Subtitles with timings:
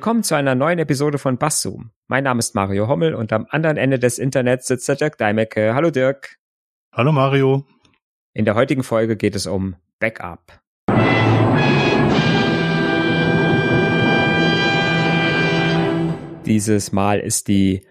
[0.00, 1.90] Willkommen zu einer neuen Episode von Basszoom.
[2.08, 5.74] Mein Name ist Mario Hommel und am anderen Ende des Internets sitzt der Dirk Deimecke.
[5.74, 6.38] Hallo Dirk.
[6.90, 7.66] Hallo Mario.
[8.32, 10.58] In der heutigen Folge geht es um Backup.
[16.46, 17.86] Dieses Mal ist die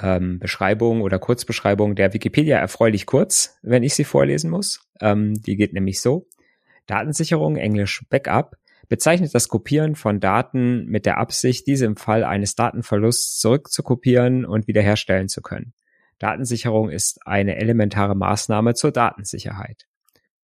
[0.00, 4.88] ähm, Beschreibung oder Kurzbeschreibung der Wikipedia erfreulich kurz, wenn ich sie vorlesen muss.
[5.00, 6.28] Ähm, die geht nämlich so.
[6.86, 8.54] Datensicherung, englisch Backup,
[8.88, 14.66] bezeichnet das Kopieren von Daten mit der Absicht, diese im Fall eines Datenverlusts zurückzukopieren und
[14.66, 15.74] wiederherstellen zu können.
[16.18, 19.86] Datensicherung ist eine elementare Maßnahme zur Datensicherheit.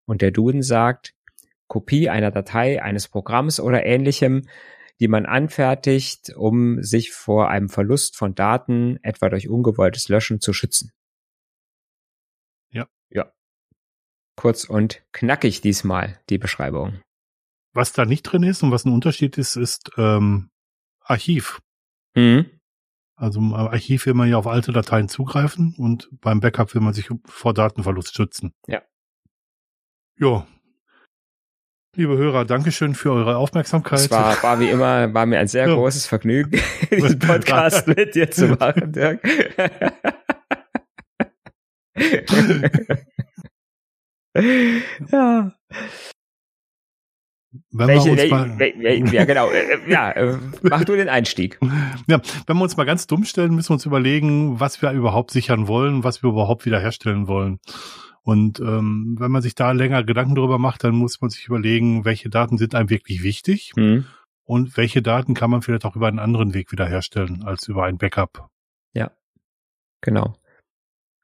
[0.07, 1.15] Und der Duden sagt,
[1.67, 4.47] Kopie einer Datei, eines Programms oder ähnlichem,
[5.01, 10.53] die man anfertigt, um sich vor einem Verlust von Daten, etwa durch ungewolltes Löschen, zu
[10.53, 10.93] schützen.
[12.71, 12.87] Ja.
[13.11, 13.33] Ja.
[14.37, 17.01] Kurz und knackig diesmal die Beschreibung.
[17.75, 20.51] Was da nicht drin ist und was ein Unterschied ist, ist ähm,
[21.01, 21.61] Archiv.
[22.15, 22.47] Mhm.
[23.17, 26.95] Also im Archiv will man ja auf alte Dateien zugreifen und beim Backup will man
[26.95, 28.53] sich vor Datenverlust schützen.
[28.67, 28.83] Ja.
[30.19, 30.47] Ja.
[31.97, 34.01] Liebe Hörer, Dankeschön für eure Aufmerksamkeit.
[34.01, 35.75] Es war, war wie immer, war mir ein sehr Ja.
[35.75, 39.23] großes Vergnügen, diesen Podcast mit dir zu machen, Dirk.
[45.13, 45.53] ja.
[47.77, 49.51] Wenn Welche, wir uns wel, mal, wel, wel, ja, genau.
[49.51, 51.59] Äh, Ja, äh, mach du den Einstieg.
[52.07, 55.33] ja, wenn wir uns mal ganz dumm stellen, müssen wir uns überlegen, was wir überhaupt
[55.33, 57.59] sichern wollen, was wir überhaupt wiederherstellen wollen.
[58.23, 62.05] Und ähm, wenn man sich da länger Gedanken darüber macht, dann muss man sich überlegen,
[62.05, 64.07] welche Daten sind einem wirklich wichtig Hm.
[64.45, 67.99] und welche Daten kann man vielleicht auch über einen anderen Weg wiederherstellen als über ein
[67.99, 68.49] Backup.
[70.01, 70.37] Genau.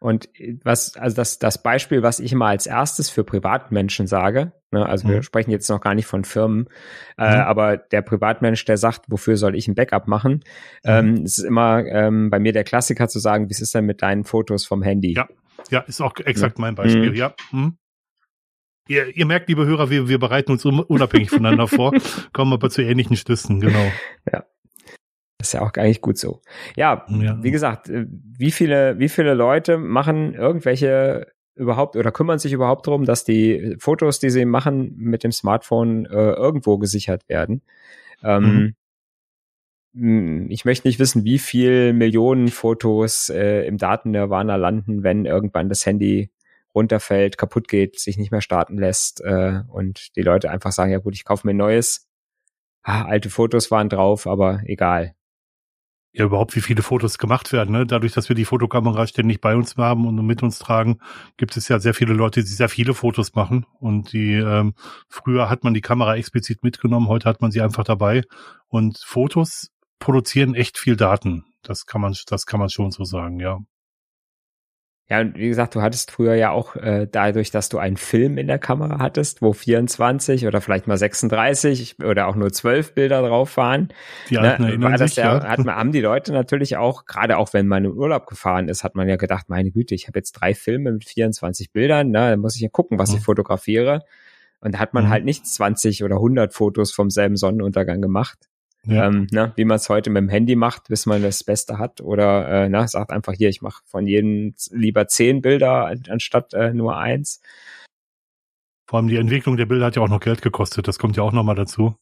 [0.01, 0.29] Und
[0.65, 5.07] was, also das, das Beispiel, was ich immer als erstes für Privatmenschen sage, ne, also
[5.07, 5.23] wir Mhm.
[5.23, 6.69] sprechen jetzt noch gar nicht von Firmen,
[7.19, 7.41] äh, Mhm.
[7.43, 10.43] aber der Privatmensch, der sagt, wofür soll ich ein Backup machen,
[10.85, 10.91] Mhm.
[10.91, 14.01] ähm, ist immer ähm, bei mir der Klassiker zu sagen, wie ist es denn mit
[14.01, 15.13] deinen Fotos vom Handy?
[15.15, 15.29] Ja.
[15.71, 17.15] Ja, ist auch exakt mein Beispiel, Mhm.
[17.17, 17.35] ja.
[17.51, 17.77] Hm.
[18.89, 21.93] Ihr, ihr merkt, liebe Hörer, wir, wir bereiten uns un- unabhängig voneinander vor,
[22.33, 23.93] kommen aber zu ähnlichen Schlüssen, genau.
[25.41, 26.43] Das ist ja auch eigentlich gut so.
[26.77, 27.43] Ja, Ja.
[27.43, 32.87] wie gesagt, äh, wie viele, wie viele Leute machen irgendwelche überhaupt oder kümmern sich überhaupt
[32.87, 37.63] darum, dass die Fotos, die sie machen, mit dem Smartphone äh, irgendwo gesichert werden?
[38.23, 38.75] Ähm,
[39.95, 45.71] mh, Ich möchte nicht wissen, wie viel Millionen Fotos äh, im Datennirvana landen, wenn irgendwann
[45.71, 46.31] das Handy
[46.75, 50.99] runterfällt, kaputt geht, sich nicht mehr starten lässt äh, und die Leute einfach sagen, ja
[50.99, 52.09] gut, ich kaufe mir ein neues.
[52.83, 55.15] Ah, alte Fotos waren drauf, aber egal.
[56.13, 57.71] Ja, überhaupt, wie viele Fotos gemacht werden.
[57.71, 57.87] Ne?
[57.87, 60.99] Dadurch, dass wir die Fotokamera ständig bei uns haben und mit uns tragen,
[61.37, 63.65] gibt es ja sehr viele Leute, die sehr viele Fotos machen.
[63.79, 64.75] Und die ähm,
[65.09, 68.23] früher hat man die Kamera explizit mitgenommen, heute hat man sie einfach dabei.
[68.67, 69.71] Und Fotos
[70.01, 71.45] produzieren echt viel Daten.
[71.63, 73.61] Das kann man, das kann man schon so sagen, ja.
[75.11, 78.39] Ja, und wie gesagt, du hattest früher ja auch äh, dadurch, dass du einen Film
[78.39, 83.21] in der Kamera hattest, wo 24 oder vielleicht mal 36 oder auch nur 12 Bilder
[83.21, 83.89] drauf waren,
[84.29, 85.49] Die Alten ne, war das sich, ja, ja.
[85.49, 88.85] hat man, haben die Leute natürlich auch, gerade auch wenn man in Urlaub gefahren ist,
[88.85, 92.31] hat man ja gedacht, meine Güte, ich habe jetzt drei Filme mit 24 Bildern, na,
[92.31, 93.17] dann muss ich ja gucken, was Mhm.
[93.17, 94.03] ich fotografiere.
[94.61, 95.11] Und da hat man Mhm.
[95.11, 98.39] halt nicht 20 oder 100 Fotos vom selben Sonnenuntergang gemacht,
[98.87, 99.07] ja.
[99.07, 102.01] ähm, ne, wie man es heute mit dem Handy macht, bis man das Beste hat.
[102.01, 106.55] Oder äh, na, sagt einfach hier, ich mache von jedem lieber zehn Bilder an- anstatt
[106.55, 107.41] äh, nur eins.
[108.89, 110.89] Vor allem die Entwicklung der Bilder hat ja auch noch Geld gekostet.
[110.89, 111.95] Das kommt ja auch nochmal dazu.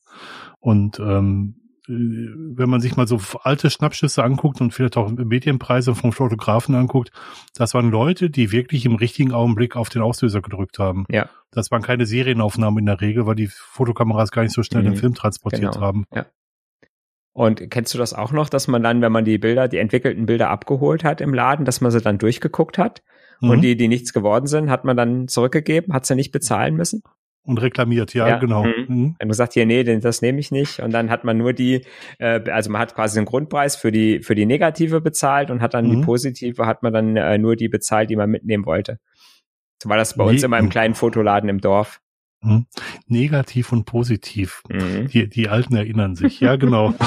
[0.59, 1.57] Und ähm,
[1.87, 6.75] äh, wenn man sich mal so alte Schnappschüsse anguckt und vielleicht auch Medienpreise vom Fotografen
[6.75, 7.11] anguckt,
[7.55, 11.05] das waren Leute, die wirklich im richtigen Augenblick auf den Auslöser gedrückt haben.
[11.11, 11.29] Ja.
[11.51, 14.87] Das waren keine Serienaufnahmen in der Regel, weil die Fotokameras gar nicht so schnell Mhm.
[14.87, 15.85] den Film transportiert Genau.
[15.85, 16.05] haben.
[17.39, 20.27] Und kennst du das auch noch, dass man dann, wenn man die Bilder, die entwickelten
[20.27, 23.03] Bilder abgeholt hat im Laden, dass man sie dann durchgeguckt hat
[23.41, 23.51] Mhm.
[23.51, 27.03] und die, die nichts geworden sind, hat man dann zurückgegeben, hat sie nicht bezahlen müssen?
[27.45, 28.39] und reklamiert, ja, Ja.
[28.39, 28.65] genau.
[28.65, 28.85] Mhm.
[28.89, 29.17] Mhm.
[29.19, 30.81] Wenn du sagst, hier, nee, das nehme ich nicht.
[30.81, 31.83] Und dann hat man nur die,
[32.19, 35.73] äh, also man hat quasi den Grundpreis für die, für die negative bezahlt und hat
[35.73, 36.03] dann die Mhm.
[36.03, 38.99] positive, hat man dann äh, nur die bezahlt, die man mitnehmen wollte.
[39.83, 40.31] So war das bei Nee.
[40.33, 42.01] uns immer im kleinen Fotoladen im Dorf.
[42.41, 42.67] Mhm.
[43.07, 44.63] Negativ und positiv.
[44.69, 45.09] Mhm.
[45.09, 46.95] Die, die Alten erinnern sich, ja, genau.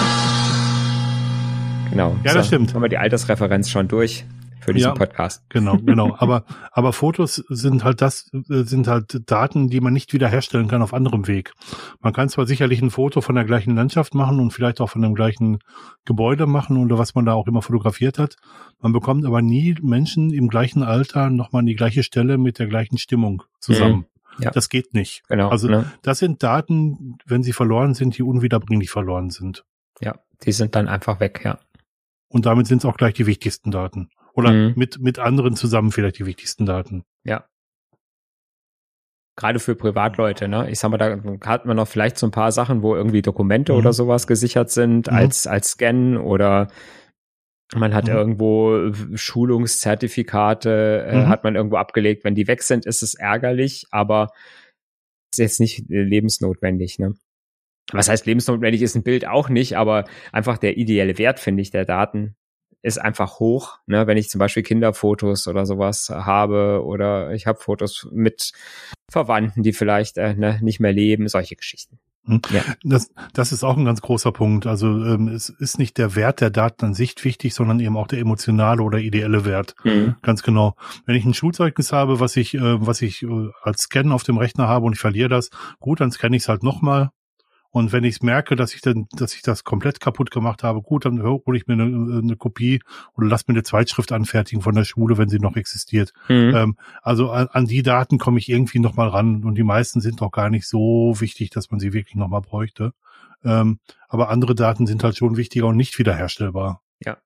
[1.92, 2.16] Genau.
[2.24, 2.74] Ja, das stimmt.
[2.74, 4.24] Haben wir die Altersreferenz schon durch
[4.62, 4.94] für diesen Ja.
[4.94, 5.44] Podcast.
[5.50, 6.16] Genau, genau.
[6.20, 10.82] Aber, aber Fotos sind halt das, äh, sind halt Daten, die man nicht wiederherstellen kann
[10.82, 11.52] auf anderem Weg.
[12.00, 15.02] Man kann zwar sicherlich ein Foto von der gleichen Landschaft machen und vielleicht auch von
[15.02, 15.60] dem gleichen
[16.06, 18.36] Gebäude machen oder was man da auch immer fotografiert hat.
[18.80, 22.68] Man bekommt aber nie Menschen im gleichen Alter nochmal an die gleiche Stelle mit der
[22.68, 23.96] gleichen Stimmung zusammen.
[23.96, 24.06] Mhm.
[24.40, 24.52] Ja.
[24.52, 25.24] Das geht nicht.
[25.28, 25.50] Genau.
[25.50, 25.92] Also ne?
[26.02, 29.66] das sind Daten, wenn sie verloren sind, die unwiederbringlich verloren sind.
[30.00, 30.16] Ja.
[30.44, 31.60] die sind dann einfach weg, ja.
[32.28, 34.10] Und damit sind es auch gleich die wichtigsten Daten.
[34.34, 34.74] Oder mhm.
[34.76, 37.04] mit, mit anderen zusammen vielleicht die wichtigsten Daten.
[37.24, 37.46] Ja.
[39.36, 40.70] Gerade für Privatleute, ne?
[40.70, 43.74] Ich sag mal, da hat man noch vielleicht so ein paar Sachen, wo irgendwie Dokumente
[43.74, 43.80] mhm.
[43.80, 45.14] oder sowas gesichert sind, mhm.
[45.14, 46.70] als, als Scan oder
[47.76, 48.14] man hat mhm.
[48.14, 51.30] irgendwo Schulungszertifikate, äh, mhm.
[51.30, 52.24] hat man irgendwo abgelegt.
[52.24, 54.32] Wenn die weg sind, ist es ärgerlich, aber
[55.32, 57.16] ist jetzt nicht äh, lebensnotwendig, ne?
[57.94, 61.72] Was heißt lebensnotwendig ist ein Bild auch nicht, aber einfach der ideelle Wert, finde ich,
[61.72, 62.36] der Daten
[62.84, 63.80] ist einfach hoch.
[63.86, 64.08] Ne?
[64.08, 68.54] Wenn ich zum Beispiel Kinderfotos oder sowas habe oder ich habe Fotos mit
[69.10, 72.00] Verwandten, die vielleicht äh, ne, nicht mehr leben, solche Geschichten.
[72.26, 72.42] Hm.
[72.52, 72.62] Ja.
[72.84, 74.68] Das, das ist auch ein ganz großer Punkt.
[74.68, 78.08] Also ähm, es ist nicht der Wert der Daten an sich wichtig, sondern eben auch
[78.08, 79.76] der emotionale oder ideelle Wert.
[79.84, 80.16] Mhm.
[80.22, 80.76] Ganz genau.
[81.06, 84.38] Wenn ich ein Schulzeugnis habe, was ich, äh, was ich äh, als Scan auf dem
[84.38, 87.12] Rechner habe und ich verliere das, gut, dann scanne ich es halt nochmal
[87.72, 91.06] und wenn ich merke, dass ich dann, dass ich das komplett kaputt gemacht habe, gut,
[91.06, 92.82] dann hole ich mir eine, eine Kopie
[93.16, 96.12] oder lass mir eine Zweitschrift anfertigen von der Schule, wenn sie noch existiert.
[96.28, 96.54] Mhm.
[96.54, 100.22] Ähm, also an, an, die Daten komme ich irgendwie nochmal ran und die meisten sind
[100.22, 102.94] auch gar nicht so wichtig, dass man sie wirklich nochmal bräuchte.
[103.44, 103.80] Ähm,
[104.10, 106.82] aber andere Daten sind halt schon wichtiger und nicht wiederherstellbar.
[107.00, 107.18] Ja.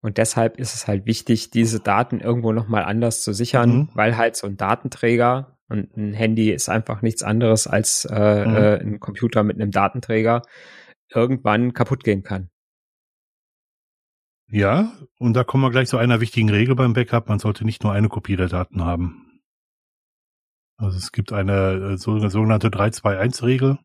[0.00, 3.88] Und deshalb ist es halt wichtig, diese Daten irgendwo nochmal anders zu sichern, mhm.
[3.94, 8.56] weil halt so ein Datenträger und ein Handy ist einfach nichts anderes als äh, mhm.
[8.56, 10.42] äh, ein Computer mit einem Datenträger
[11.10, 12.50] irgendwann kaputt gehen kann.
[14.50, 17.28] Ja, und da kommen wir gleich zu einer wichtigen Regel beim Backup.
[17.28, 19.40] Man sollte nicht nur eine Kopie der Daten haben.
[20.78, 23.78] Also es gibt eine, äh, sogenannte 3-2-1-Regel,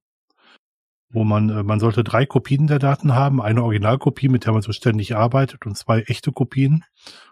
[1.09, 4.61] wo man, äh, man sollte drei Kopien der Daten haben, eine Originalkopie, mit der man
[4.61, 6.85] so ständig arbeitet und zwei echte Kopien.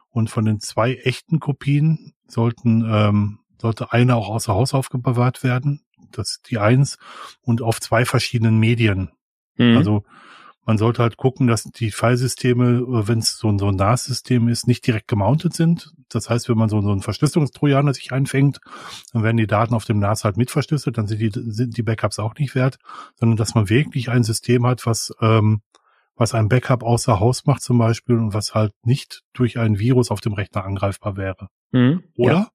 [0.09, 5.81] Und von den zwei echten Kopien sollten ähm, sollte eine auch außer Haus aufbewahrt werden.
[6.11, 6.97] Das ist die eins
[7.41, 9.11] und auf zwei verschiedenen Medien.
[9.55, 9.77] Mhm.
[9.77, 10.03] Also
[10.65, 14.67] man sollte halt gucken, dass die Filesysteme, wenn es so ein, so ein NAS-System ist,
[14.67, 15.93] nicht direkt gemountet sind.
[16.09, 18.59] Das heißt, wenn man so, so ein Verschlüsselungstrojaner sich einfängt,
[19.11, 22.19] dann werden die Daten auf dem NAS halt mitverschlüsselt, dann sind die, sind die Backups
[22.19, 22.77] auch nicht wert,
[23.15, 25.61] sondern dass man wirklich ein System hat, was, ähm,
[26.15, 30.11] was ein Backup außer Haus macht zum Beispiel und was halt nicht durch ein Virus
[30.11, 31.47] auf dem Rechner angreifbar wäre.
[31.71, 32.33] Mhm, Oder?
[32.33, 32.47] Ja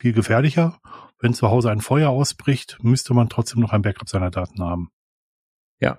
[0.00, 0.80] viel gefährlicher.
[1.18, 4.90] Wenn zu Hause ein Feuer ausbricht, müsste man trotzdem noch ein Backup seiner Daten haben.
[5.78, 5.98] Ja,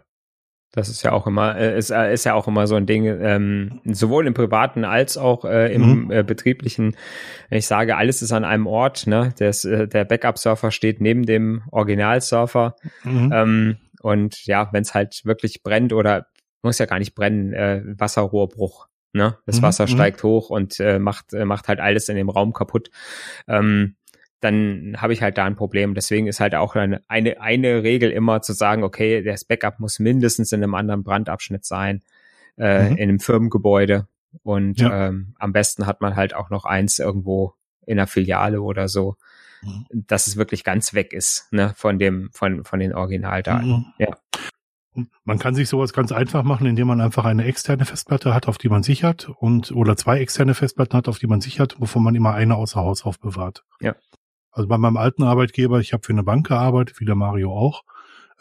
[0.71, 3.05] das ist ja auch immer, äh, ist, äh, ist ja auch immer so ein Ding,
[3.05, 6.11] ähm, sowohl im privaten als auch äh, im mhm.
[6.11, 6.95] äh, betrieblichen.
[7.49, 11.25] Wenn ich sage, alles ist an einem Ort, ne, des, äh, der Backup-Surfer steht neben
[11.25, 12.75] dem Original-Surfer.
[13.03, 13.31] Mhm.
[13.33, 16.27] Ähm, und ja, wenn es halt wirklich brennt oder
[16.63, 18.87] muss ja gar nicht brennen, äh, Wasserrohrbruch.
[19.13, 19.37] Ne?
[19.45, 19.89] Das mhm, Wasser mhm.
[19.89, 22.89] steigt hoch und äh, macht, äh, macht halt alles in dem Raum kaputt.
[23.47, 23.95] Ähm,
[24.39, 25.93] dann habe ich halt da ein Problem.
[25.93, 29.99] Deswegen ist halt auch eine, eine, eine Regel immer zu sagen, okay, das Backup muss
[29.99, 32.01] mindestens in einem anderen Brandabschnitt sein,
[32.57, 32.97] äh, mhm.
[32.97, 34.07] in einem Firmengebäude.
[34.43, 35.07] Und ja.
[35.07, 37.53] ähm, am besten hat man halt auch noch eins irgendwo
[37.85, 39.15] in einer Filiale oder so,
[39.61, 39.85] mhm.
[39.91, 43.69] dass es wirklich ganz weg ist, ne, von dem, von, von den Originaldaten.
[43.69, 43.85] Mhm.
[43.99, 44.17] Ja.
[45.23, 48.57] Man kann sich sowas ganz einfach machen, indem man einfach eine externe Festplatte hat, auf
[48.57, 52.15] die man sichert und oder zwei externe Festplatten hat, auf die man sichert, wovon man
[52.15, 53.63] immer eine außer Haus aufbewahrt.
[53.79, 53.95] Ja.
[54.51, 57.83] Also bei meinem alten Arbeitgeber, ich habe für eine Bank gearbeitet, wie der Mario auch.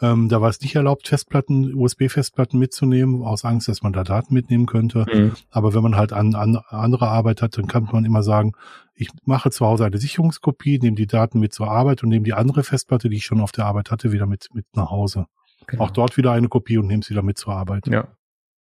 [0.01, 4.33] Ähm, da war es nicht erlaubt, Festplatten, USB-Festplatten mitzunehmen, aus Angst, dass man da Daten
[4.33, 5.05] mitnehmen könnte.
[5.11, 5.33] Mhm.
[5.51, 8.53] Aber wenn man halt an, an andere Arbeit hat, dann kann man immer sagen,
[8.95, 12.33] ich mache zu Hause eine Sicherungskopie, nehme die Daten mit zur Arbeit und nehme die
[12.33, 15.27] andere Festplatte, die ich schon auf der Arbeit hatte, wieder mit, mit nach Hause.
[15.67, 15.83] Genau.
[15.83, 17.87] Auch dort wieder eine Kopie und nehme sie wieder mit zur Arbeit.
[17.87, 18.07] Ja.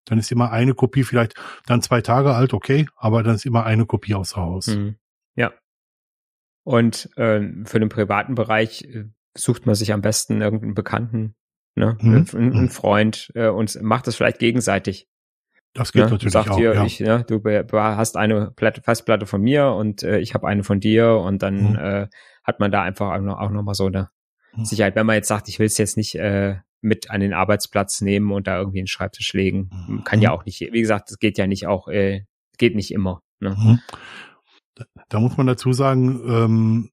[0.05, 3.65] Dann ist immer eine Kopie vielleicht dann zwei Tage alt, okay, aber dann ist immer
[3.65, 4.67] eine Kopie außer Haus.
[4.67, 4.95] Mhm.
[5.35, 5.53] Ja.
[6.63, 9.05] Und äh, für den privaten Bereich äh,
[9.37, 11.35] sucht man sich am besten irgendeinen Bekannten,
[11.75, 12.27] ne, mhm.
[12.33, 15.07] einen, einen Freund äh, und macht das vielleicht gegenseitig.
[15.73, 16.11] Das geht ne?
[16.11, 16.57] natürlich sagt auch.
[16.57, 16.85] Dir, ja.
[16.85, 17.41] ich, ne, du
[17.73, 21.71] hast eine Platte, Festplatte von mir und äh, ich habe eine von dir und dann
[21.71, 21.75] mhm.
[21.75, 22.07] äh,
[22.43, 24.09] hat man da einfach auch noch, auch noch mal so eine
[24.55, 24.65] mhm.
[24.65, 24.95] Sicherheit.
[24.95, 28.31] Wenn man jetzt sagt, ich will es jetzt nicht äh, mit an den Arbeitsplatz nehmen
[28.31, 29.69] und da irgendwie einen Schreibtisch legen.
[29.87, 30.03] Mhm.
[30.03, 32.23] Kann ja auch nicht, wie gesagt, das geht ja nicht auch, äh,
[32.57, 33.21] geht nicht immer.
[33.39, 33.51] Ne?
[33.51, 33.79] Mhm.
[34.75, 36.89] Da, da, muss man dazu sagen, ähm,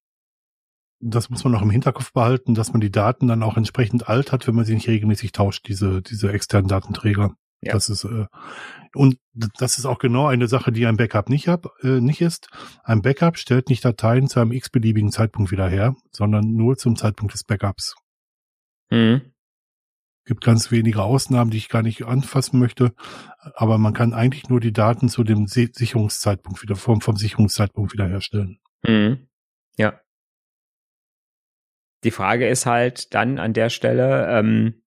[1.01, 4.33] das muss man noch im Hinterkopf behalten, dass man die Daten dann auch entsprechend alt
[4.33, 7.35] hat, wenn man sie nicht regelmäßig tauscht, diese, diese externen Datenträger.
[7.63, 7.73] Ja.
[7.73, 8.27] Das ist äh,
[8.95, 12.49] und das ist auch genau eine Sache, die ein Backup nicht hab, äh, nicht ist.
[12.85, 17.35] Ein Backup stellt nicht Dateien zu einem x-beliebigen Zeitpunkt wieder her, sondern nur zum Zeitpunkt
[17.35, 17.95] des Backups.
[18.91, 19.33] Mhm
[20.27, 22.93] gibt ganz wenige Ausnahmen, die ich gar nicht anfassen möchte.
[23.55, 28.59] Aber man kann eigentlich nur die Daten zu dem Sicherungszeitpunkt wieder, vom, vom Sicherungszeitpunkt wiederherstellen.
[28.87, 29.29] Mhm.
[29.77, 30.01] Ja.
[32.05, 34.83] Die Frage ist halt dann an der Stelle, ähm,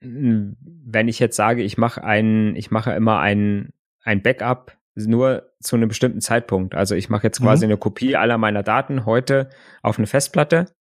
[0.00, 5.76] wenn ich jetzt sage, ich mache ein, ich mache immer ein, ein Backup nur zu
[5.76, 6.74] einem bestimmten Zeitpunkt.
[6.74, 7.72] Also ich mache jetzt quasi mhm.
[7.72, 9.50] eine Kopie aller meiner Daten heute
[9.82, 10.72] auf eine Festplatte.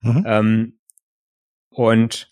[0.00, 0.24] Mhm.
[0.26, 0.78] Ähm,
[1.70, 2.28] und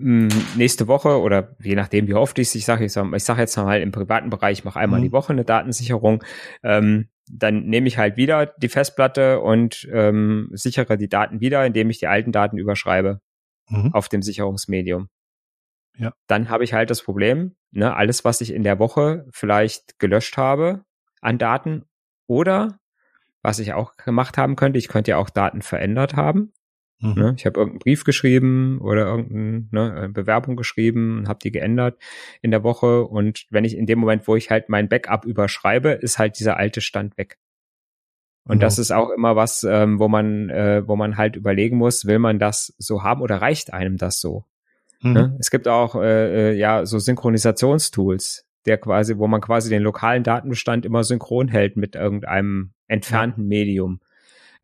[0.00, 3.56] nächste Woche oder je nachdem, wie oft ich ich sage, ich sage ich sag jetzt
[3.56, 5.04] mal im privaten Bereich, ich mache einmal mhm.
[5.04, 6.24] die Woche eine Datensicherung.
[6.62, 11.90] Ähm, dann nehme ich halt wieder die Festplatte und ähm, sichere die Daten wieder, indem
[11.90, 13.20] ich die alten Daten überschreibe
[13.68, 13.94] mhm.
[13.94, 15.08] auf dem Sicherungsmedium.
[15.96, 16.14] Ja.
[16.26, 20.36] Dann habe ich halt das Problem, ne, alles, was ich in der Woche vielleicht gelöscht
[20.36, 20.84] habe
[21.20, 21.84] an Daten
[22.26, 22.78] oder
[23.42, 26.52] was ich auch gemacht haben könnte, ich könnte ja auch Daten verändert haben.
[27.00, 27.14] Mhm.
[27.14, 31.98] Ne, ich habe irgendeinen Brief geschrieben oder irgendeine ne, Bewerbung geschrieben und habe die geändert
[32.42, 33.04] in der Woche.
[33.04, 36.56] Und wenn ich in dem Moment, wo ich halt mein Backup überschreibe, ist halt dieser
[36.58, 37.38] alte Stand weg.
[38.44, 38.66] Und genau.
[38.66, 42.18] das ist auch immer was, ähm, wo man, äh, wo man halt überlegen muss, will
[42.18, 44.44] man das so haben oder reicht einem das so?
[45.02, 45.12] Mhm.
[45.12, 45.36] Ne?
[45.38, 50.22] Es gibt auch äh, äh, ja so Synchronisationstools, der quasi, wo man quasi den lokalen
[50.22, 54.00] Datenbestand immer synchron hält mit irgendeinem entfernten Medium.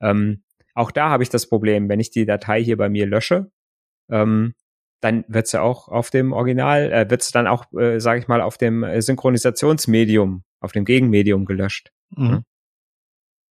[0.01, 0.43] Ähm,
[0.77, 3.51] auch da habe ich das Problem, wenn ich die Datei hier bei mir lösche,
[4.11, 4.55] ähm,
[5.01, 8.29] dann wird sie auch auf dem Original, äh, wird sie dann auch, äh, sage ich
[8.29, 11.93] mal, auf dem äh, Synchronisationsmedium, auf dem Gegenmedium gelöscht.
[12.11, 12.45] Mhm.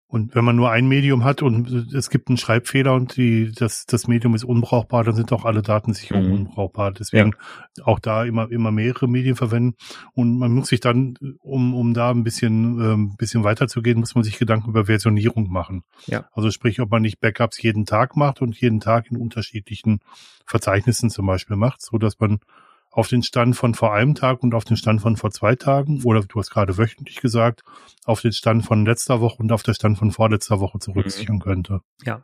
[0.07, 3.85] Und wenn man nur ein Medium hat und es gibt einen Schreibfehler und die, das,
[3.85, 6.35] das Medium ist unbrauchbar, dann sind auch alle Datensicherungen mhm.
[6.35, 6.91] unbrauchbar.
[6.91, 7.33] Deswegen
[7.77, 7.85] ja.
[7.85, 9.75] auch da immer, immer mehrere Medien verwenden.
[10.13, 14.23] Und man muss sich dann, um, um da ein bisschen, ähm, bisschen weiterzugehen, muss man
[14.23, 15.83] sich Gedanken über Versionierung machen.
[16.05, 16.29] Ja.
[16.33, 20.01] Also sprich, ob man nicht Backups jeden Tag macht und jeden Tag in unterschiedlichen
[20.45, 22.39] Verzeichnissen zum Beispiel macht, so dass man
[22.95, 26.01] auf den Stand von vor einem Tag und auf den Stand von vor zwei Tagen
[26.05, 27.63] oder du hast gerade wöchentlich gesagt,
[28.05, 31.41] auf den Stand von letzter Woche und auf den Stand von vorletzter Woche zurücksichern mhm.
[31.41, 31.81] könnte.
[32.03, 32.23] Ja.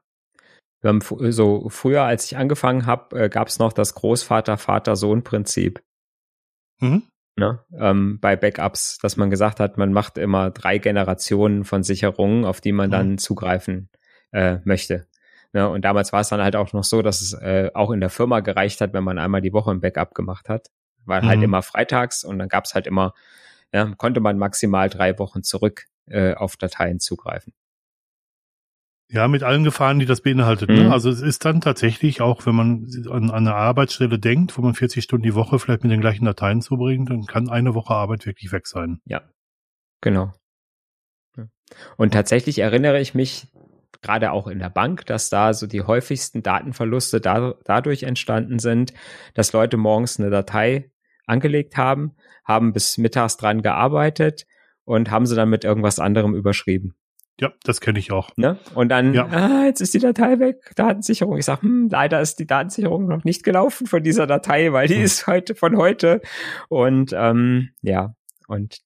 [0.80, 1.02] Wir haben
[1.32, 5.84] so früher, als ich angefangen habe, äh, gab es noch das Großvater-Vater-Sohn-Prinzip.
[6.80, 7.04] Mhm.
[7.36, 7.60] Ne?
[7.78, 12.62] Ähm, bei Backups, dass man gesagt hat, man macht immer drei Generationen von Sicherungen, auf
[12.62, 12.92] die man mhm.
[12.92, 13.90] dann zugreifen
[14.32, 15.06] äh, möchte.
[15.54, 15.68] Ne?
[15.70, 18.10] Und damals war es dann halt auch noch so, dass es äh, auch in der
[18.10, 20.68] Firma gereicht hat, wenn man einmal die Woche ein Backup gemacht hat.
[21.06, 21.30] War halt mhm.
[21.30, 23.14] halt immer freitags und dann gab es halt immer,
[23.74, 27.54] ja, konnte man maximal drei Wochen zurück äh, auf Dateien zugreifen.
[29.10, 30.70] Ja, mit allen Gefahren, die das beinhaltet.
[30.70, 30.76] Ne?
[30.76, 30.84] Mhm.
[30.84, 30.94] Ne?
[30.94, 34.74] Also es ist dann tatsächlich auch, wenn man an, an eine Arbeitsstelle denkt, wo man
[34.74, 38.26] 40 Stunden die Woche vielleicht mit den gleichen Dateien zubringt, dann kann eine Woche Arbeit
[38.26, 39.02] wirklich weg sein.
[39.06, 39.22] Ja,
[40.00, 40.32] genau.
[41.98, 43.48] Und tatsächlich erinnere ich mich
[44.02, 48.94] gerade auch in der Bank, dass da so die häufigsten Datenverluste da, dadurch entstanden sind,
[49.34, 50.92] dass Leute morgens eine Datei
[51.26, 54.46] angelegt haben, haben bis mittags dran gearbeitet
[54.86, 56.96] und haben sie dann mit irgendwas anderem überschrieben.
[57.40, 58.30] Ja, das kenne ich auch.
[58.38, 58.60] Ne?
[58.76, 59.26] Und dann, ja.
[59.26, 61.38] ah, jetzt ist die Datei weg, Datensicherung.
[61.38, 64.98] Ich sage, hm, leider ist die Datensicherung noch nicht gelaufen von dieser Datei, weil die
[64.98, 65.04] hm.
[65.04, 66.22] ist heute von heute.
[66.70, 68.14] Und ähm, ja,
[68.48, 68.82] und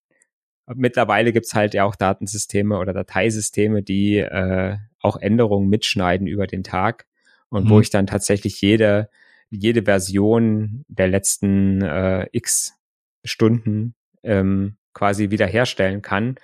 [0.73, 6.63] mittlerweile gibt's halt ja auch Datensysteme oder Dateisysteme, die äh, auch Änderungen mitschneiden über den
[6.63, 7.05] Tag
[7.49, 7.69] und mhm.
[7.69, 9.09] wo ich dann tatsächlich jede,
[9.49, 12.73] jede Version der letzten äh, x
[13.23, 16.35] Stunden ähm, quasi wiederherstellen kann.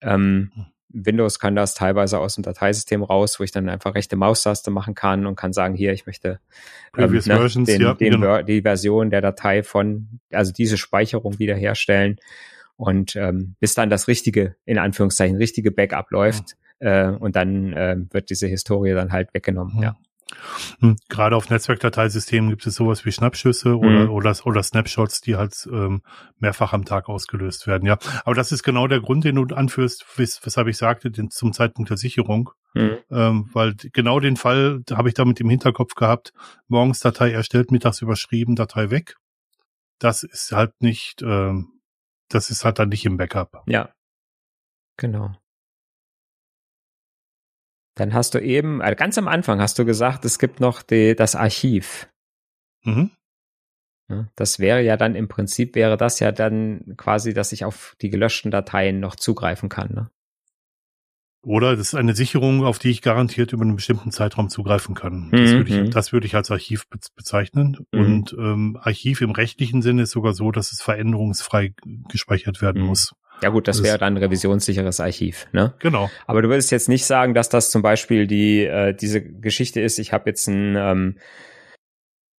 [0.00, 0.66] Ähm, mhm.
[0.88, 4.94] Windows kann das teilweise aus dem Dateisystem raus, wo ich dann einfach rechte Maustaste machen
[4.94, 6.40] kann und kann sagen, hier, ich möchte
[6.96, 8.42] ähm, ne, Versions, den, ja, den, genau.
[8.42, 12.18] die Version der Datei von, also diese Speicherung wiederherstellen.
[12.76, 17.96] Und ähm, bis dann das richtige, in Anführungszeichen, richtige Backup läuft, äh, und dann äh,
[18.10, 19.96] wird diese Historie dann halt weggenommen, ja.
[20.80, 23.76] Hm, gerade auf Netzwerkdateisystemen gibt es sowas wie Schnappschüsse mhm.
[23.76, 26.02] oder, oder, oder Snapshots, die halt ähm,
[26.38, 27.86] mehrfach am Tag ausgelöst werden.
[27.86, 31.30] Ja, aber das ist genau der Grund, den du anführst, wes weshalb ich sagte, den,
[31.30, 32.98] zum Zeitpunkt der Sicherung, mhm.
[33.10, 36.32] ähm, weil genau den Fall habe ich da mit im Hinterkopf gehabt.
[36.66, 39.16] Morgens Datei erstellt, mittags überschrieben, Datei weg.
[39.98, 41.68] Das ist halt nicht, ähm,
[42.28, 43.62] das ist halt dann nicht im Backup.
[43.66, 43.90] Ja,
[44.96, 45.36] genau.
[47.96, 51.16] Dann hast du eben, also ganz am Anfang hast du gesagt, es gibt noch die,
[51.16, 52.08] das Archiv.
[52.84, 53.10] Mhm.
[54.36, 58.10] Das wäre ja dann im Prinzip wäre das ja dann quasi, dass ich auf die
[58.10, 59.92] gelöschten Dateien noch zugreifen kann.
[59.92, 60.10] Ne?
[61.42, 65.30] Oder das ist eine Sicherung, auf die ich garantiert über einen bestimmten Zeitraum zugreifen kann.
[65.30, 65.54] Das, mhm.
[65.54, 66.86] würde, ich, das würde ich als Archiv
[67.16, 67.78] bezeichnen.
[67.92, 68.00] Mhm.
[68.00, 71.72] Und ähm, Archiv im rechtlichen Sinne ist sogar so, dass es veränderungsfrei
[72.08, 72.88] gespeichert werden mhm.
[72.88, 73.14] muss.
[73.42, 75.74] Ja gut, das, wäre dann ein revisionssicheres Archiv, ne?
[75.78, 76.10] Genau.
[76.26, 79.98] Aber du würdest jetzt nicht sagen, dass das zum Beispiel die äh, diese Geschichte ist.
[79.98, 81.18] Ich habe jetzt ein, ähm,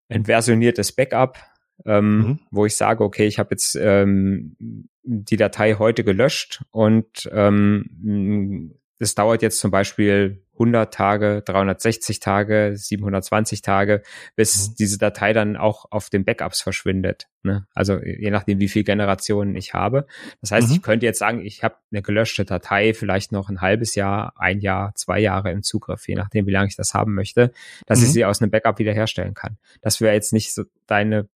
[0.09, 1.39] ein versioniertes Backup,
[1.85, 2.41] ähm, mhm.
[2.51, 4.57] wo ich sage, okay, ich habe jetzt ähm,
[5.03, 12.73] die Datei heute gelöscht und ähm, das dauert jetzt zum Beispiel 100 Tage, 360 Tage,
[12.77, 14.03] 720 Tage,
[14.37, 14.75] bis mhm.
[14.79, 17.29] diese Datei dann auch auf den Backups verschwindet.
[17.43, 17.67] Ne?
[17.75, 20.07] Also je nachdem, wie viele Generationen ich habe.
[20.41, 20.75] Das heißt, mhm.
[20.75, 24.61] ich könnte jetzt sagen, ich habe eine gelöschte Datei vielleicht noch ein halbes Jahr, ein
[24.61, 27.53] Jahr, zwei Jahre im Zugriff, je nachdem, wie lange ich das haben möchte,
[27.87, 28.07] dass mhm.
[28.07, 29.59] ich sie aus einem Backup wiederherstellen kann.
[29.83, 31.29] Das wäre jetzt nicht so deine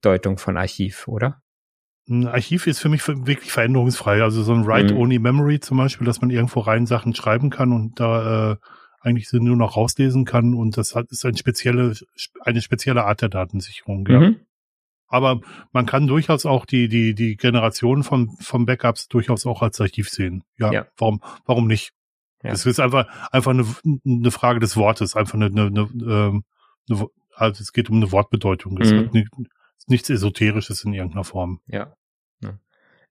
[0.00, 1.42] Deutung von Archiv, oder?
[2.10, 4.22] Ein Archiv ist für mich wirklich veränderungsfrei.
[4.22, 5.62] Also so ein Write-Only-Memory mhm.
[5.62, 8.56] zum Beispiel, dass man irgendwo rein Sachen schreiben kann und da äh,
[9.00, 11.94] eigentlich sie nur noch rauslesen kann und das hat, ist eine spezielle,
[12.40, 14.20] eine spezielle Art der Datensicherung, ja.
[14.20, 14.40] Mhm.
[15.06, 15.40] Aber
[15.72, 20.08] man kann durchaus auch die, die, die Generation von, von Backups durchaus auch als Archiv
[20.08, 20.44] sehen.
[20.56, 20.86] Ja, ja.
[20.96, 21.92] warum, warum nicht?
[22.44, 22.50] Ja.
[22.50, 23.66] Das ist einfach, einfach eine,
[24.06, 26.44] eine Frage des Wortes, einfach eine, eine, eine, ähm,
[26.88, 28.80] eine also es geht um eine Wortbedeutung.
[28.80, 29.10] Es mhm.
[29.12, 31.60] ist nichts Esoterisches in irgendeiner Form.
[31.66, 31.92] Ja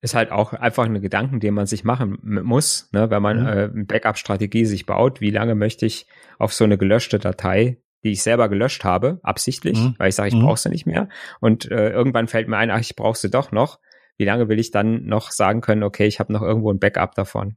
[0.00, 3.46] ist halt auch einfach eine Gedanken, den man sich machen muss, ne, wenn man mhm.
[3.46, 5.20] äh, eine Backup-Strategie sich baut.
[5.20, 6.06] Wie lange möchte ich
[6.38, 9.94] auf so eine gelöschte Datei, die ich selber gelöscht habe, absichtlich, mhm.
[9.98, 10.42] weil ich sage, ich mhm.
[10.42, 11.08] brauche sie nicht mehr.
[11.40, 13.78] Und äh, irgendwann fällt mir ein, ach, ich brauche sie doch noch.
[14.16, 17.14] Wie lange will ich dann noch sagen können, okay, ich habe noch irgendwo ein Backup
[17.14, 17.56] davon?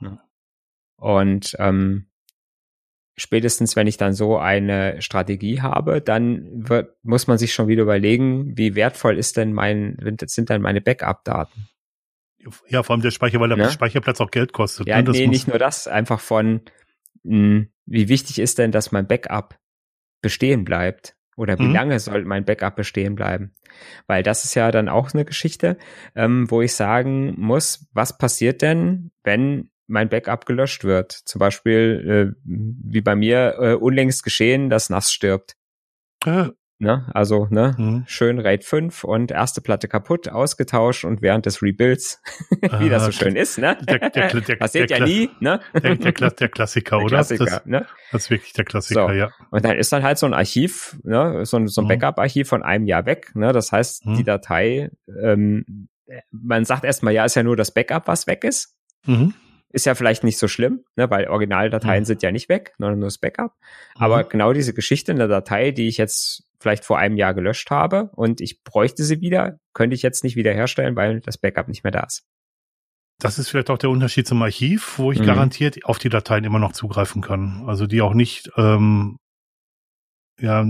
[0.00, 0.18] Ja.
[0.96, 2.08] Und ähm,
[3.16, 7.82] spätestens wenn ich dann so eine Strategie habe, dann wird, muss man sich schon wieder
[7.82, 11.68] überlegen, wie wertvoll ist denn mein, sind denn meine Backup-Daten?
[12.68, 13.70] Ja, vor allem der Speicher, weil der ja?
[13.70, 14.88] Speicherplatz auch Geld kostet.
[14.88, 15.10] Ja, ne?
[15.10, 16.62] nee, nicht nur das, einfach von,
[17.22, 19.58] mh, hm, wie wichtig ist denn, dass mein Backup
[20.20, 21.16] bestehen bleibt?
[21.36, 21.72] Oder wie mhm.
[21.72, 23.54] lange soll mein Backup bestehen bleiben?
[24.06, 25.78] Weil das ist ja dann auch eine Geschichte,
[26.14, 31.12] ähm, wo ich sagen muss, was passiert denn, wenn mein Backup gelöscht wird.
[31.12, 35.54] Zum Beispiel, äh, wie bei mir äh, unlängst geschehen, dass NAS stirbt.
[36.24, 36.50] Ja.
[36.78, 37.08] Ne?
[37.14, 38.02] Also, ne, mhm.
[38.08, 42.20] schön RAID 5 und erste Platte kaputt, ausgetauscht und während des Rebuilds,
[42.80, 43.78] wie das so ah, schön ist, ne?
[43.82, 45.60] Der, der, der, Passiert ja nie, ne?
[45.74, 47.18] Der, der, der Klassiker, oder?
[47.18, 47.86] Klassiker, das, ne?
[48.10, 49.12] das ist wirklich der Klassiker, so.
[49.12, 49.30] ja.
[49.52, 51.88] Und dann ist dann halt so ein Archiv, ne, so ein, so ein mhm.
[51.88, 53.52] Backup-Archiv von einem Jahr weg, ne?
[53.52, 54.16] Das heißt, mhm.
[54.16, 54.90] die Datei,
[55.22, 55.88] ähm,
[56.32, 58.74] man sagt erstmal, ja, ist ja nur das Backup, was weg ist.
[59.06, 59.34] Mhm.
[59.72, 62.06] Ist ja vielleicht nicht so schlimm, ne, weil Originaldateien mhm.
[62.06, 63.54] sind ja nicht weg, sondern nur das Backup.
[63.94, 64.28] Aber mhm.
[64.28, 68.10] genau diese Geschichte in der Datei, die ich jetzt vielleicht vor einem Jahr gelöscht habe
[68.14, 71.90] und ich bräuchte sie wieder, könnte ich jetzt nicht wiederherstellen, weil das Backup nicht mehr
[71.90, 72.24] da ist.
[73.18, 75.26] Das ist vielleicht auch der Unterschied zum Archiv, wo ich mhm.
[75.26, 77.64] garantiert auf die Dateien immer noch zugreifen kann.
[77.66, 79.18] Also die auch nicht ähm,
[80.40, 80.66] ja,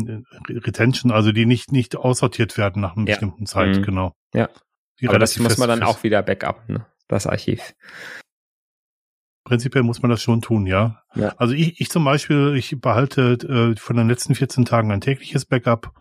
[0.48, 3.14] Retention, also die nicht nicht aussortiert werden nach einer ja.
[3.14, 3.82] bestimmten Zeit, mhm.
[3.82, 4.12] genau.
[4.34, 4.48] Ja.
[5.00, 6.86] Die Aber das muss man dann auch wieder backup, ne?
[7.08, 7.74] das Archiv.
[9.52, 11.02] Prinzipiell muss man das schon tun, ja.
[11.14, 11.34] ja.
[11.36, 15.44] Also ich, ich zum Beispiel, ich behalte äh, von den letzten 14 Tagen ein tägliches
[15.44, 15.92] Backup,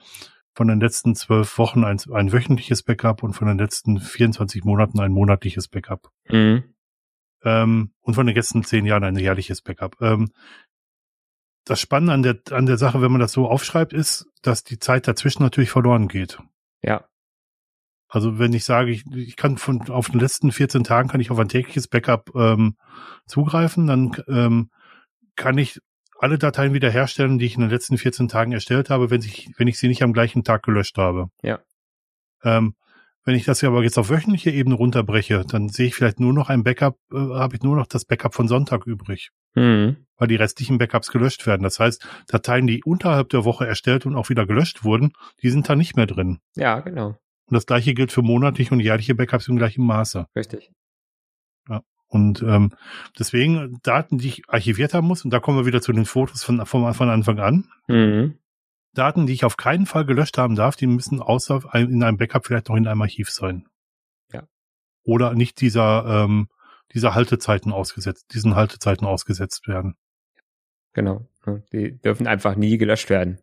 [0.53, 5.01] von den letzten zwölf Wochen ein, ein wöchentliches Backup und von den letzten 24 Monaten
[5.01, 6.13] ein monatliches Backup.
[6.29, 6.63] Mhm.
[7.43, 9.97] Ähm, und von den letzten zehn Jahren ein jährliches Backup.
[9.99, 10.31] Ähm,
[11.65, 14.79] das Spannende an der, an der Sache, wenn man das so aufschreibt, ist, dass die
[14.79, 16.39] Zeit dazwischen natürlich verloren geht.
[16.81, 17.03] Ja.
[18.11, 21.31] Also wenn ich sage, ich, ich kann von auf den letzten 14 Tagen kann ich
[21.31, 22.75] auf ein tägliches Backup ähm,
[23.25, 24.69] zugreifen, dann ähm,
[25.37, 25.79] kann ich
[26.19, 29.69] alle Dateien wiederherstellen, die ich in den letzten 14 Tagen erstellt habe, wenn ich, wenn
[29.69, 31.29] ich sie nicht am gleichen Tag gelöscht habe.
[31.41, 31.59] Ja.
[32.43, 32.75] Ähm,
[33.23, 36.33] wenn ich das ja aber jetzt auf wöchentliche Ebene runterbreche, dann sehe ich vielleicht nur
[36.33, 39.29] noch ein Backup, äh, habe ich nur noch das Backup von Sonntag übrig.
[39.55, 40.05] Mhm.
[40.17, 41.63] Weil die restlichen Backups gelöscht werden.
[41.63, 45.69] Das heißt, Dateien, die unterhalb der Woche erstellt und auch wieder gelöscht wurden, die sind
[45.69, 46.39] da nicht mehr drin.
[46.55, 47.15] Ja, genau.
[47.51, 50.25] Und das gleiche gilt für monatliche und jährliche Backups im gleichen Maße.
[50.37, 50.71] Richtig.
[51.67, 51.81] Ja.
[52.07, 52.73] Und ähm,
[53.19, 56.43] deswegen Daten, die ich archiviert haben muss, und da kommen wir wieder zu den Fotos
[56.43, 57.67] von, von, von Anfang an.
[57.89, 58.37] Mhm.
[58.93, 62.45] Daten, die ich auf keinen Fall gelöscht haben darf, die müssen außer in einem Backup
[62.45, 63.67] vielleicht noch in einem Archiv sein.
[64.31, 64.47] Ja.
[65.03, 66.47] Oder nicht dieser, ähm,
[66.93, 69.95] dieser Haltezeiten ausgesetzt, diesen Haltezeiten ausgesetzt werden.
[70.93, 71.27] Genau.
[71.73, 73.41] Die dürfen einfach nie gelöscht werden.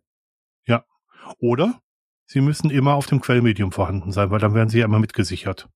[0.65, 0.83] Ja.
[1.37, 1.79] Oder
[2.31, 5.67] Sie müssen immer auf dem Quellmedium vorhanden sein, weil dann werden sie ja immer mitgesichert.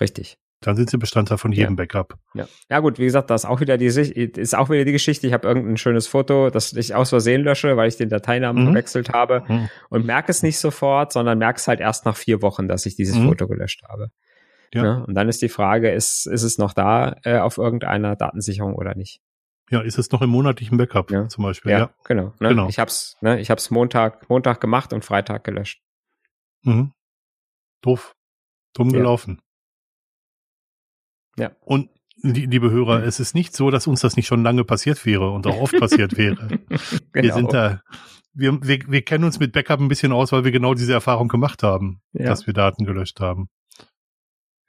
[0.00, 0.36] Richtig.
[0.60, 1.76] Dann sind sie Bestandteil von jedem ja.
[1.76, 2.18] Backup.
[2.34, 2.48] Ja.
[2.68, 5.28] ja gut, wie gesagt, das ist auch wieder die ist auch wieder die Geschichte.
[5.28, 8.66] Ich habe irgendein schönes Foto, das ich aus Versehen lösche, weil ich den Dateinamen mhm.
[8.68, 9.68] verwechselt habe mhm.
[9.90, 12.96] und merke es nicht sofort, sondern merke es halt erst nach vier Wochen, dass ich
[12.96, 13.28] dieses mhm.
[13.28, 14.08] Foto gelöscht habe.
[14.72, 14.84] Ja.
[14.84, 14.94] ja.
[15.06, 18.96] Und dann ist die Frage, ist, ist es noch da äh, auf irgendeiner Datensicherung oder
[18.96, 19.20] nicht?
[19.74, 21.26] Ja, ist es noch im monatlichen Backup ja.
[21.26, 21.72] zum Beispiel?
[21.72, 21.94] Ja, ja.
[22.04, 22.32] genau.
[22.38, 22.50] Ne?
[22.50, 22.68] genau.
[22.68, 25.82] Ich hab's, ne, ich hab's Montag, Montag gemacht und Freitag gelöscht.
[26.62, 26.92] Mhm.
[27.82, 28.14] Doof.
[28.72, 28.98] Dumm ja.
[28.98, 29.42] gelaufen.
[31.36, 31.56] Ja.
[31.60, 31.90] Und
[32.22, 35.44] liebe Hörer, es ist nicht so, dass uns das nicht schon lange passiert wäre und
[35.48, 36.46] auch oft passiert wäre.
[36.68, 37.12] genau.
[37.12, 37.82] Wir sind da,
[38.32, 41.26] wir, wir, wir kennen uns mit Backup ein bisschen aus, weil wir genau diese Erfahrung
[41.26, 42.26] gemacht haben, ja.
[42.26, 43.48] dass wir Daten gelöscht haben.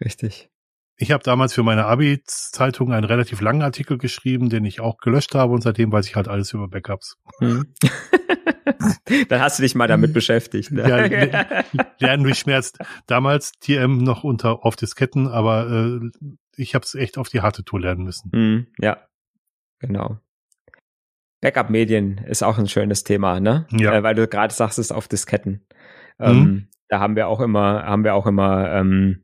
[0.04, 0.50] Richtig.
[0.98, 5.36] Ich habe damals für meine Abi-Zeitung einen relativ langen Artikel geschrieben, den ich auch gelöscht
[5.36, 7.18] habe und seitdem weiß ich halt alles über Backups.
[7.40, 7.66] Hm.
[9.30, 10.72] Dann hast du dich mal damit beschäftigt.
[10.72, 10.88] Ne?
[10.88, 11.64] Ja,
[12.00, 12.80] lernen durchschmerzt.
[13.08, 16.12] Damals TM noch unter auf Disketten, aber äh,
[16.56, 18.32] ich habe es echt auf die harte Tour lernen müssen.
[18.32, 18.98] Hm, ja,
[19.80, 20.20] genau.
[21.42, 23.68] Backup-Medien ist auch ein schönes Thema, ne?
[23.72, 23.94] Ja.
[23.94, 25.66] Äh, weil du gerade sagst, es ist auf Disketten.
[26.20, 26.68] Ähm, mhm.
[26.88, 29.24] Da haben wir auch immer, haben wir auch immer ähm,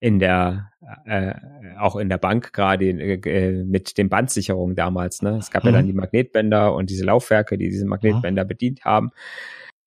[0.00, 0.72] in der
[1.04, 1.34] äh,
[1.78, 5.22] auch in der Bank gerade äh, mit den Bandsicherungen damals.
[5.22, 5.36] Ne?
[5.38, 5.68] Es gab mhm.
[5.68, 5.88] ja dann mhm.
[5.88, 8.48] die Magnetbänder und diese Laufwerke, die diese Magnetbänder mhm.
[8.48, 9.10] bedient haben.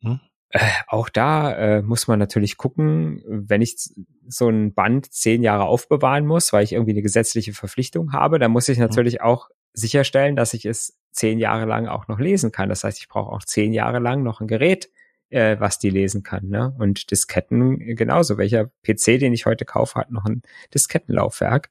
[0.01, 0.19] Mhm.
[0.49, 3.77] Äh, auch da äh, muss man natürlich gucken, wenn ich
[4.27, 8.51] so ein Band zehn Jahre aufbewahren muss, weil ich irgendwie eine gesetzliche Verpflichtung habe, dann
[8.51, 8.85] muss ich mhm.
[8.85, 12.69] natürlich auch sicherstellen, dass ich es zehn Jahre lang auch noch lesen kann.
[12.69, 14.89] Das heißt, ich brauche auch zehn Jahre lang noch ein Gerät,
[15.29, 16.47] äh, was die lesen kann.
[16.47, 16.73] Ne?
[16.77, 18.37] Und Disketten genauso.
[18.37, 20.41] Welcher PC, den ich heute kaufe, hat noch ein
[20.73, 21.69] Diskettenlaufwerk.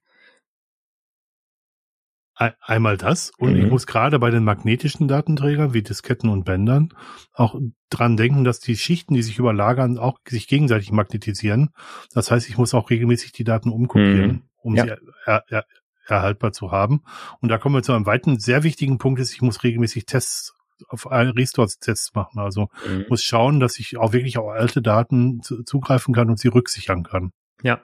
[2.60, 3.64] Einmal das und mhm.
[3.64, 6.94] ich muss gerade bei den magnetischen Datenträgern wie Disketten und Bändern
[7.32, 7.56] auch
[7.90, 11.70] dran denken, dass die Schichten, die sich überlagern, auch sich gegenseitig magnetisieren.
[12.14, 14.42] Das heißt, ich muss auch regelmäßig die Daten umkopieren, mhm.
[14.58, 14.84] um ja.
[14.84, 14.90] sie
[15.26, 15.66] er, er,
[16.06, 17.02] erhaltbar zu haben.
[17.40, 20.54] Und da kommen wir zu einem weiteren sehr wichtigen Punkt, ist, ich muss regelmäßig Tests
[20.88, 22.38] auf Restore-Tests machen.
[22.38, 23.06] Also mhm.
[23.08, 27.32] muss schauen, dass ich auch wirklich auf alte Daten zugreifen kann und sie rücksichern kann.
[27.62, 27.80] Ja.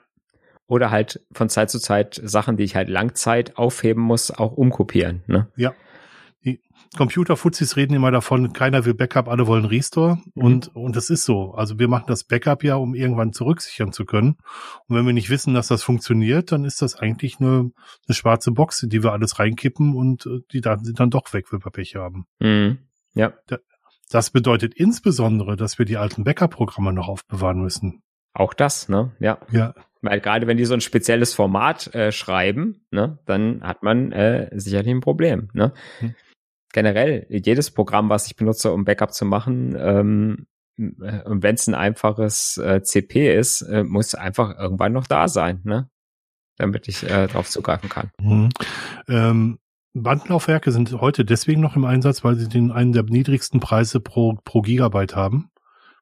[0.67, 5.23] Oder halt von Zeit zu Zeit Sachen, die ich halt Langzeit aufheben muss, auch umkopieren.
[5.27, 5.47] Ne?
[5.55, 5.73] Ja.
[6.45, 6.61] Die
[6.95, 10.19] Computerfuzis reden immer davon, keiner will Backup, alle wollen Restore.
[10.35, 10.43] Mhm.
[10.43, 11.53] Und, und das ist so.
[11.53, 14.37] Also wir machen das Backup ja, um irgendwann zurücksichern zu können.
[14.87, 17.71] Und wenn wir nicht wissen, dass das funktioniert, dann ist das eigentlich eine,
[18.07, 21.33] eine schwarze Box, in die wir alles reinkippen und äh, die Daten sind dann doch
[21.33, 22.25] weg, wenn wir Pech haben.
[22.39, 22.77] Mhm.
[23.15, 23.33] Ja.
[24.11, 28.03] Das bedeutet insbesondere, dass wir die alten Backup-Programme noch aufbewahren müssen.
[28.33, 29.13] Auch das, ne?
[29.19, 29.39] Ja.
[29.49, 29.73] Ja.
[30.01, 34.49] Weil gerade wenn die so ein spezielles Format äh, schreiben, ne, dann hat man äh,
[34.53, 35.49] sicherlich ein Problem.
[35.53, 35.73] Ne?
[35.99, 36.13] Hm.
[36.75, 40.45] Generell, jedes Programm, was ich benutze, um Backup zu machen, ähm,
[40.77, 45.29] äh, und wenn es ein einfaches äh, CP ist, äh, muss einfach irgendwann noch da
[45.29, 45.89] sein, ne?
[46.57, 48.11] damit ich äh, darauf zugreifen kann.
[48.19, 48.49] Mhm.
[49.07, 49.59] Ähm,
[49.93, 54.37] Bandlaufwerke sind heute deswegen noch im Einsatz, weil sie den einen der niedrigsten Preise pro,
[54.43, 55.51] pro Gigabyte haben.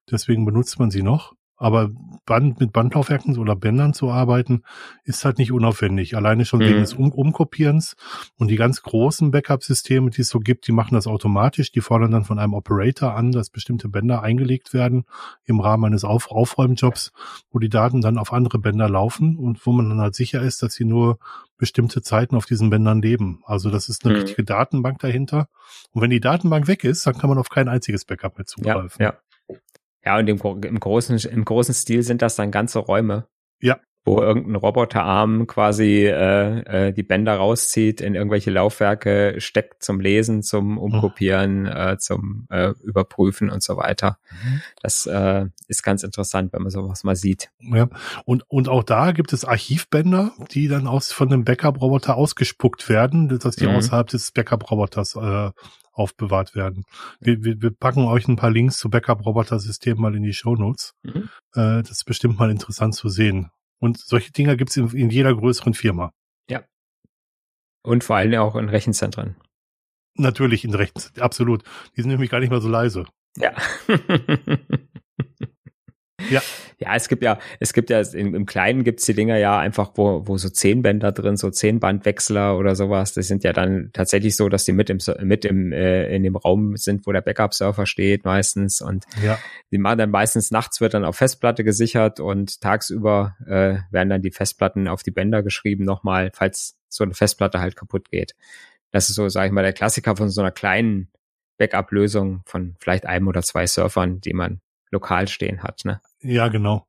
[0.10, 1.36] Deswegen benutzt man sie noch.
[1.64, 1.92] Aber
[2.26, 4.64] Band, mit Bandlaufwerken oder Bändern zu arbeiten,
[5.06, 6.18] ist halt nicht unaufwendig.
[6.18, 6.66] Alleine schon mhm.
[6.66, 7.96] wegen des um Umkopierens.
[8.38, 11.72] Und die ganz großen Backup-Systeme, die es so gibt, die machen das automatisch.
[11.72, 15.06] Die fordern dann von einem Operator an, dass bestimmte Bänder eingelegt werden
[15.46, 17.14] im Rahmen eines Auf Aufräumjobs,
[17.50, 20.64] wo die Daten dann auf andere Bänder laufen und wo man dann halt sicher ist,
[20.64, 21.18] dass sie nur
[21.58, 23.42] bestimmte Zeiten auf diesen Bändern leben.
[23.46, 24.20] Also das ist eine mhm.
[24.20, 25.48] richtige Datenbank dahinter.
[25.94, 29.02] Und wenn die Datenbank weg ist, dann kann man auf kein einziges Backup mehr zugreifen.
[29.02, 29.18] Ja, ja.
[30.06, 33.28] Ja, und im, im, großen, im großen Stil sind das dann ganze Räume.
[33.62, 33.80] Ja.
[34.06, 40.44] Wo irgendein Roboterarm quasi äh, äh, die Bänder rauszieht, in irgendwelche Laufwerke steckt zum Lesen,
[40.44, 41.92] zum Umkopieren, oh.
[41.92, 44.18] äh, zum äh, Überprüfen und so weiter.
[44.30, 44.62] Mhm.
[44.82, 47.50] Das äh, ist ganz interessant, wenn man sowas mal sieht.
[47.60, 47.88] Ja,
[48.26, 53.40] und, und auch da gibt es Archivbänder, die dann aus von dem Backup-Roboter ausgespuckt werden,
[53.40, 53.76] dass die mhm.
[53.76, 55.52] außerhalb des Backup-Roboters äh,
[55.94, 56.84] aufbewahrt werden.
[57.20, 60.94] Wir, wir, wir packen euch ein paar Links zu Backup-Roboter-Systemen mal in die Show Notes.
[61.04, 61.30] Mhm.
[61.54, 63.50] Äh, das ist bestimmt mal interessant zu sehen.
[63.80, 66.12] Und solche Dinger gibt's in, in jeder größeren Firma.
[66.50, 66.64] Ja.
[67.84, 69.36] Und vor allem auch in Rechenzentren.
[70.16, 71.64] Natürlich in Rechenzentren, absolut.
[71.96, 73.06] Die sind nämlich gar nicht mal so leise.
[73.38, 73.54] Ja.
[76.30, 76.42] Ja.
[76.80, 79.92] Ja, es gibt ja, es gibt ja, im, im Kleinen gibt's die Dinger ja einfach,
[79.96, 83.14] wo, wo so zehn Bänder drin, so zehn Bandwechsler oder sowas.
[83.14, 86.36] Das sind ja dann tatsächlich so, dass die mit im, mit im, äh, in dem
[86.36, 88.82] Raum sind, wo der Backup-Surfer steht meistens.
[88.82, 89.40] Und ja.
[89.72, 94.22] die machen dann meistens nachts wird dann auf Festplatte gesichert und tagsüber äh, werden dann
[94.22, 98.36] die Festplatten auf die Bänder geschrieben nochmal, falls so eine Festplatte halt kaputt geht.
[98.92, 101.10] Das ist so, sage ich mal, der Klassiker von so einer kleinen
[101.58, 104.60] Backup-Lösung von vielleicht einem oder zwei Surfern, die man
[104.94, 105.82] lokal stehen hat.
[105.84, 106.00] Ne?
[106.22, 106.88] Ja, genau.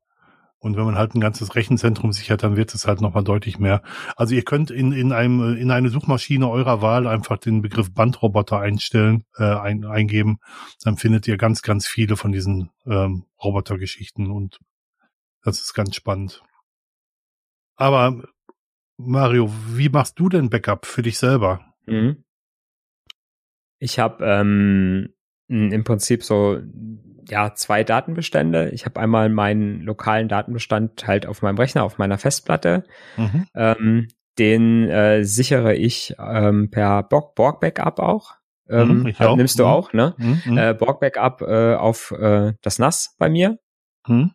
[0.59, 3.83] Und wenn man halt ein ganzes Rechenzentrum sichert, dann wird es halt nochmal deutlich mehr.
[4.17, 8.61] Also ihr könnt in, in einem, in eine Suchmaschine eurer Wahl einfach den Begriff Bandroboter
[8.61, 10.39] einstellen, äh, ein, eingeben.
[10.83, 14.59] Dann findet ihr ganz, ganz viele von diesen ähm, Robotergeschichten und
[15.43, 16.43] das ist ganz spannend.
[17.77, 18.23] Aber
[18.97, 21.75] Mario, wie machst du denn Backup für dich selber?
[21.85, 22.25] Mhm.
[23.79, 25.13] Ich habe ähm,
[25.49, 26.59] im Prinzip so
[27.29, 28.71] ja zwei Datenbestände.
[28.71, 32.85] Ich habe einmal meinen lokalen Datenbestand halt auf meinem Rechner, auf meiner Festplatte.
[33.17, 33.47] Mhm.
[33.55, 38.35] Ähm, den äh, sichere ich ähm, per Borg, Borg Backup auch.
[38.69, 39.69] Ähm, mhm, halt, nimmst du mhm.
[39.69, 40.15] auch, ne?
[40.17, 40.59] Mhm, mhm.
[40.59, 43.59] Äh, Borg Backup äh, auf äh, das NAS bei mir.
[44.07, 44.33] Mhm.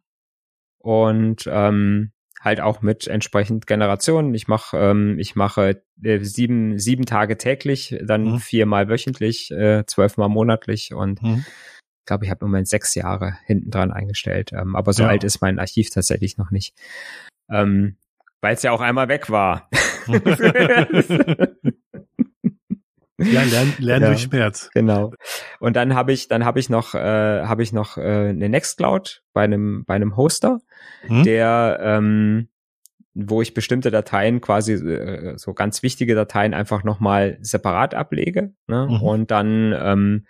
[0.78, 4.34] Und ähm, halt auch mit entsprechend Generationen.
[4.34, 8.40] Ich mache ähm, ich mache äh, sieben sieben Tage täglich, dann mhm.
[8.40, 11.46] viermal wöchentlich, äh, zwölfmal monatlich und mhm.
[12.00, 14.52] ich glaube, ich habe im Moment sechs Jahre hinten dran eingestellt.
[14.54, 15.10] Ähm, aber so ja.
[15.10, 16.76] alt ist mein Archiv tatsächlich noch nicht.
[17.50, 17.98] Ähm,
[18.42, 19.70] Weil es ja auch einmal weg war.
[23.20, 24.70] Ja, lern, lern ja, durch Schmerz.
[24.74, 25.14] Genau.
[25.60, 29.24] Und dann habe ich, dann habe ich noch, äh, habe ich noch äh, eine Nextcloud
[29.34, 30.60] bei einem, bei einem Hoster,
[31.02, 31.24] hm?
[31.24, 32.50] der, ähm,
[33.14, 38.88] wo ich bestimmte Dateien quasi äh, so ganz wichtige Dateien einfach nochmal separat ablege ne?
[38.90, 39.02] Mhm.
[39.02, 40.28] und dann ähm,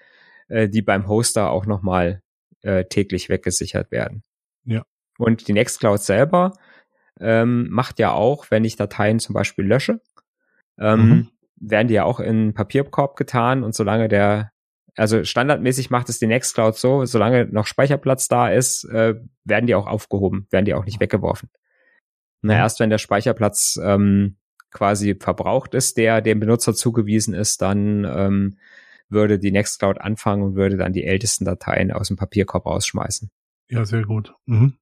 [0.47, 2.21] äh, die beim Hoster auch nochmal
[2.62, 4.23] äh, täglich weggesichert werden.
[4.63, 4.84] Ja.
[5.17, 6.54] Und die Nextcloud selber
[7.19, 10.02] ähm, macht ja auch, wenn ich Dateien zum Beispiel lösche,
[10.80, 11.28] ähm, mhm
[11.60, 14.52] werden die ja auch in Papierkorb getan und solange der,
[14.95, 19.76] also standardmäßig macht es die Nextcloud so, solange noch Speicherplatz da ist, äh, werden die
[19.76, 21.50] auch aufgehoben, werden die auch nicht weggeworfen.
[22.41, 24.38] Na, erst wenn der Speicherplatz ähm,
[24.72, 28.58] quasi verbraucht ist, der dem Benutzer zugewiesen ist, dann ähm,
[29.10, 33.30] würde die Nextcloud anfangen und würde dann die ältesten Dateien aus dem Papierkorb rausschmeißen.
[33.69, 34.34] Ja, sehr gut.
[34.45, 34.78] Mhm.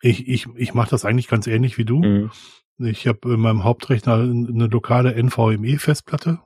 [0.00, 1.98] Ich, ich, ich mache das eigentlich ganz ähnlich wie du.
[2.00, 2.30] Mhm.
[2.78, 6.40] Ich habe in meinem Hauptrechner eine lokale NVMe-Festplatte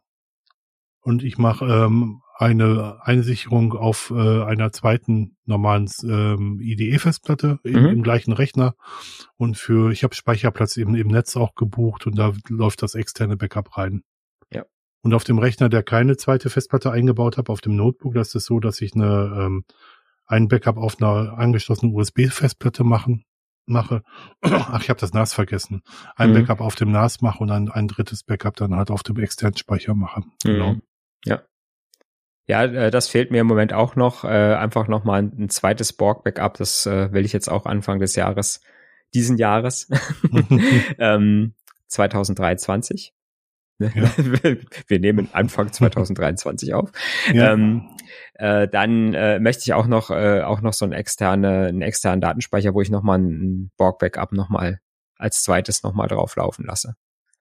[1.03, 7.75] und ich mache ähm, eine Einsicherung auf äh, einer zweiten normalen ähm, IDE-Festplatte mhm.
[7.75, 8.75] im, im, gleichen Rechner
[9.37, 13.37] und für ich habe Speicherplatz eben im Netz auch gebucht und da läuft das externe
[13.37, 14.03] Backup rein.
[14.51, 14.65] Ja.
[15.03, 18.47] Und auf dem Rechner, der keine zweite Festplatte eingebaut habe, auf dem Notebook, das ist
[18.47, 19.65] so, dass ich eine ähm,
[20.27, 23.25] ein Backup auf einer angeschlossenen USB-Festplatte machen
[23.67, 24.03] mache,
[24.43, 25.83] ach, ich habe das NAS vergessen,
[26.17, 26.35] ein mhm.
[26.35, 29.57] Backup auf dem NAS mache und ein, ein drittes Backup dann halt auf dem externen
[29.57, 30.21] Speicher mache.
[30.21, 30.27] Mhm.
[30.45, 30.75] Genau.
[31.25, 31.43] Ja.
[32.47, 34.25] Ja, äh, das fehlt mir im Moment auch noch.
[34.25, 36.57] Äh, einfach noch mal ein, zweites Borg-Backup.
[36.59, 38.61] Das äh, will ich jetzt auch Anfang des Jahres,
[39.15, 39.89] diesen Jahres,
[40.99, 41.55] ähm,
[41.87, 43.15] 2023.
[43.95, 44.11] Ja.
[44.87, 46.91] Wir nehmen Anfang 2023 auf.
[47.33, 47.53] Ja.
[47.53, 47.89] Ähm,
[48.35, 52.21] äh, dann äh, möchte ich auch noch äh, auch noch so einen externe einen externen
[52.21, 54.81] Datenspeicher, wo ich noch mal ein Borg Backup noch mal
[55.17, 56.95] als zweites noch mal drauf laufen lasse.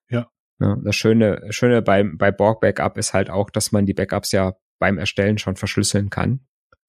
[0.10, 0.28] Ja.
[0.60, 0.78] ja.
[0.84, 4.54] Das Schöne Schöne bei bei Borg Backup ist halt auch, dass man die Backups ja
[4.80, 6.42] beim Erstellen schon verschlüsseln kann.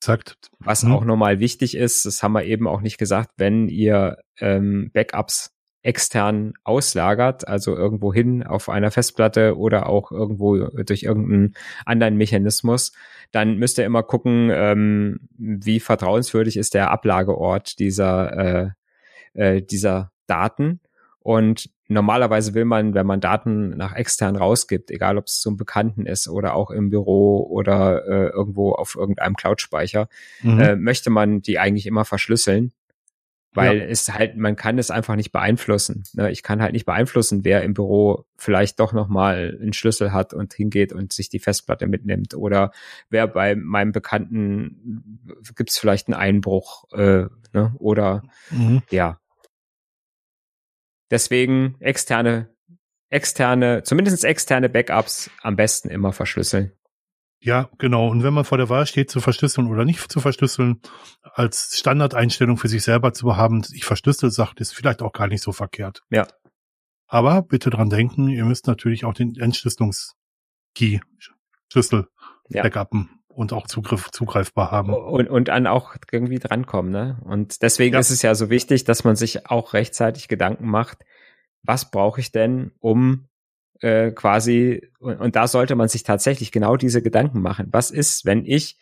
[0.02, 0.36] Exakt.
[0.58, 0.92] Was mhm.
[0.92, 5.54] auch nochmal wichtig ist, das haben wir eben auch nicht gesagt, wenn ihr ähm, Backups
[5.82, 12.92] extern auslagert, also irgendwo hin auf einer Festplatte oder auch irgendwo durch irgendeinen anderen Mechanismus,
[13.32, 18.70] dann müsst ihr immer gucken, ähm, wie vertrauenswürdig ist der Ablageort dieser, äh,
[19.34, 20.80] äh, dieser Daten.
[21.18, 26.06] Und normalerweise will man, wenn man Daten nach extern rausgibt, egal ob es zum Bekannten
[26.06, 30.08] ist oder auch im Büro oder äh, irgendwo auf irgendeinem Cloud-Speicher,
[30.42, 30.60] mhm.
[30.60, 32.72] äh, möchte man die eigentlich immer verschlüsseln,
[33.54, 33.84] weil ja.
[33.84, 36.04] es halt, man kann es einfach nicht beeinflussen.
[36.14, 36.30] Ne?
[36.30, 40.54] Ich kann halt nicht beeinflussen, wer im Büro vielleicht doch nochmal einen Schlüssel hat und
[40.54, 42.34] hingeht und sich die Festplatte mitnimmt.
[42.34, 42.72] Oder
[43.10, 45.20] wer bei meinem Bekannten
[45.54, 47.74] gibt es vielleicht einen Einbruch äh, ne?
[47.78, 48.82] oder mhm.
[48.90, 49.18] ja.
[51.10, 52.48] Deswegen externe,
[53.10, 56.72] externe, zumindest externe Backups am besten immer verschlüsseln.
[57.44, 58.08] Ja, genau.
[58.08, 60.80] Und wenn man vor der Wahl steht, zu verschlüsseln oder nicht zu verschlüsseln,
[61.22, 65.42] als Standardeinstellung für sich selber zu haben, ich verschlüssel Sachen, ist vielleicht auch gar nicht
[65.42, 66.04] so verkehrt.
[66.10, 66.28] Ja.
[67.08, 71.00] Aber bitte dran denken, ihr müsst natürlich auch den Entschlüsselungs-Key,
[71.68, 72.06] Schlüssel
[72.48, 72.62] ja.
[72.62, 74.94] backuppen und auch Zugriff, zugreifbar haben.
[74.94, 77.20] Und, und an auch irgendwie drankommen, ne?
[77.24, 78.00] Und deswegen ja.
[78.00, 81.04] ist es ja so wichtig, dass man sich auch rechtzeitig Gedanken macht,
[81.64, 83.28] was brauche ich denn, um
[83.82, 87.68] äh, quasi, und, und da sollte man sich tatsächlich genau diese Gedanken machen.
[87.70, 88.78] Was ist, wenn ich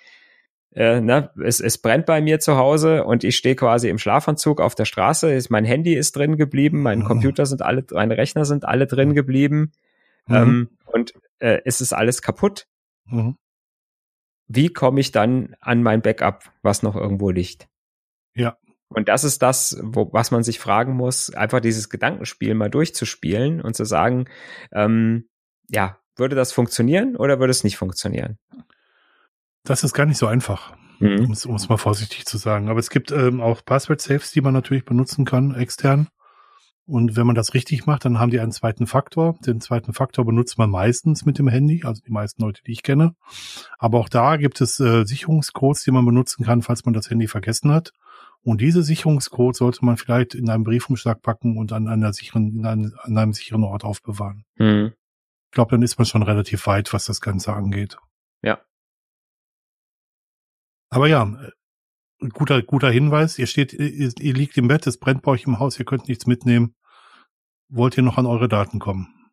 [0.73, 4.61] äh, ne, es, es brennt bei mir zu Hause und ich stehe quasi im Schlafanzug
[4.61, 5.33] auf der Straße.
[5.33, 7.05] Ist, mein Handy ist drin geblieben, mein mhm.
[7.05, 9.73] Computer sind alle, meine Rechner sind alle drin geblieben
[10.27, 10.37] mhm.
[10.37, 12.69] ähm, und äh, es ist alles kaputt.
[13.07, 13.37] Mhm.
[14.47, 17.69] Wie komme ich dann an mein Backup, was noch irgendwo liegt?
[18.35, 18.57] Ja.
[18.93, 23.61] Und das ist das, wo, was man sich fragen muss, einfach dieses Gedankenspiel mal durchzuspielen
[23.61, 24.27] und zu sagen,
[24.73, 25.29] ähm,
[25.69, 28.39] ja, würde das funktionieren oder würde es nicht funktionieren?
[29.63, 31.27] Das ist gar nicht so einfach, mhm.
[31.47, 32.69] um es mal vorsichtig zu sagen.
[32.69, 36.09] Aber es gibt ähm, auch Password-Safes, die man natürlich benutzen kann, extern.
[36.87, 39.39] Und wenn man das richtig macht, dann haben die einen zweiten Faktor.
[39.47, 42.83] Den zweiten Faktor benutzt man meistens mit dem Handy, also die meisten Leute, die ich
[42.83, 43.15] kenne.
[43.79, 47.29] Aber auch da gibt es äh, Sicherungscodes, die man benutzen kann, falls man das Handy
[47.29, 47.93] vergessen hat.
[48.43, 52.67] Und diese Sicherungscode sollte man vielleicht in einem Briefumschlag packen und an einer sicheren, in
[52.67, 54.45] einem, an einem sicheren Ort aufbewahren.
[54.57, 54.95] Mhm.
[55.47, 57.99] Ich glaube, dann ist man schon relativ weit, was das Ganze angeht.
[58.43, 58.65] Ja.
[60.91, 61.51] Aber ja,
[62.29, 63.39] guter, guter Hinweis.
[63.39, 66.09] Ihr steht, ihr, ihr liegt im Bett, es brennt bei euch im Haus, ihr könnt
[66.09, 66.75] nichts mitnehmen.
[67.69, 69.31] Wollt ihr noch an eure Daten kommen?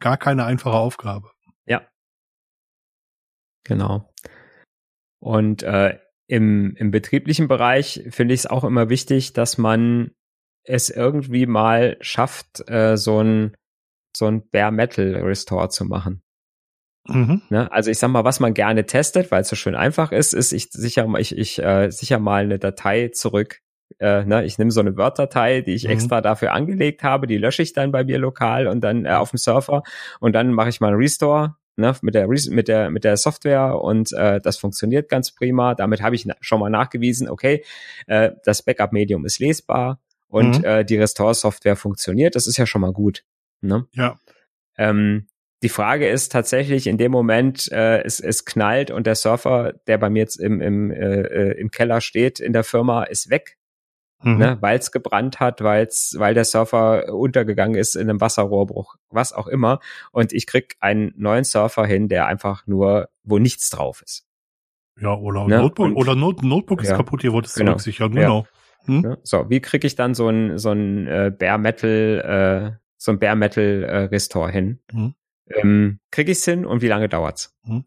[0.00, 1.30] Gar keine einfache Aufgabe.
[1.66, 1.88] Ja.
[3.64, 4.12] Genau.
[5.20, 10.12] Und äh, im, im betrieblichen Bereich finde ich es auch immer wichtig, dass man
[10.62, 13.56] es irgendwie mal schafft, äh, so ein
[14.16, 16.22] so ein Bare Metal Restore zu machen.
[17.08, 17.42] Mhm.
[17.48, 17.70] Ne?
[17.72, 20.52] Also ich sag mal, was man gerne testet, weil es so schön einfach ist, ist
[20.52, 23.60] ich sicher ich ich äh, sicher mal eine Datei zurück.
[23.98, 24.44] Äh, ne?
[24.44, 25.90] Ich nehme so eine Word-Datei, die ich mhm.
[25.90, 29.30] extra dafür angelegt habe, die lösche ich dann bei mir lokal und dann äh, auf
[29.30, 29.82] dem Surfer
[30.20, 33.80] und dann mache ich mal einen Restore ne, mit der mit der mit der Software
[33.80, 35.74] und äh, das funktioniert ganz prima.
[35.74, 37.64] Damit habe ich schon mal nachgewiesen, okay,
[38.06, 40.64] äh, das Backup-Medium ist lesbar und mhm.
[40.64, 42.34] äh, die Restore-Software funktioniert.
[42.34, 43.24] Das ist ja schon mal gut.
[43.60, 43.86] Ne?
[43.92, 44.18] Ja.
[44.76, 45.26] Ähm,
[45.62, 49.98] die Frage ist tatsächlich in dem Moment, äh, es, es knallt und der Surfer, der
[49.98, 53.56] bei mir jetzt im, im, äh, äh im Keller steht in der Firma, ist weg.
[54.22, 54.38] Mhm.
[54.38, 59.32] Ne, weil es gebrannt hat, weil's, weil der Surfer untergegangen ist in einem Wasserrohrbruch, was
[59.32, 59.78] auch immer.
[60.10, 64.26] Und ich krieg einen neuen Surfer hin, der einfach nur, wo nichts drauf ist.
[65.00, 65.58] Ja, oder ne?
[65.58, 67.72] Notebook, und, oder Not Notebook ist ja, kaputt, ihr wollt es genau.
[67.72, 68.46] zurücksichern, genau.
[68.86, 68.92] Ja.
[68.92, 69.16] Hm?
[69.22, 73.18] So, wie krieg ich dann so ein, so ein äh, Bare Metal, äh, so ein
[73.20, 74.80] Bare Metal äh, Restore hin?
[74.90, 75.14] Hm.
[75.50, 77.56] Ähm, krieg ich's hin und wie lange dauert's?
[77.64, 77.84] Hm.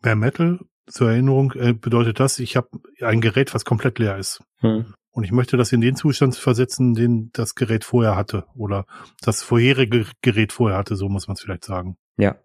[0.00, 2.68] Bare Metal, zur Erinnerung, äh, bedeutet das, ich habe
[3.00, 4.42] ein Gerät, was komplett leer ist.
[4.60, 4.94] Hm.
[5.12, 8.86] Und ich möchte das in den Zustand versetzen, den das Gerät vorher hatte oder
[9.20, 11.96] das vorherige Gerät vorher hatte, so muss man es vielleicht sagen.
[12.16, 12.36] Ja.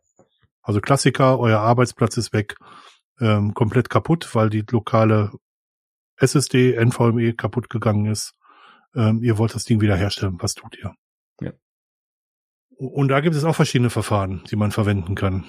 [0.61, 2.55] Also Klassiker, euer Arbeitsplatz ist weg,
[3.21, 5.31] ähm, komplett kaputt, weil die lokale
[6.17, 8.33] SSD, NVMe kaputt gegangen ist.
[8.93, 10.37] Ähm, ihr wollt das Ding wiederherstellen.
[10.39, 10.93] Was tut ihr?
[11.39, 11.53] Ja.
[12.75, 15.45] Und da gibt es auch verschiedene Verfahren, die man verwenden kann.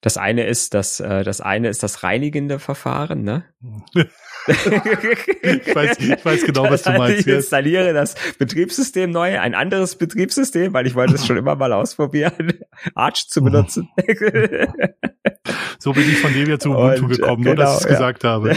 [0.00, 3.44] Das eine ist das, äh, das eine ist das reinigende Verfahren, ne?
[4.46, 7.26] ich, weiß, ich weiß genau, was du meinst.
[7.26, 11.72] Ich installiere das Betriebssystem neu, ein anderes Betriebssystem, weil ich wollte es schon immer mal
[11.72, 12.52] ausprobieren,
[12.94, 13.88] Arch zu benutzen.
[15.80, 17.84] so bin ich von dem ja zu Ubuntu Und, gekommen, genau, nur dass ich es
[17.84, 17.90] ja.
[17.90, 18.54] gesagt habe.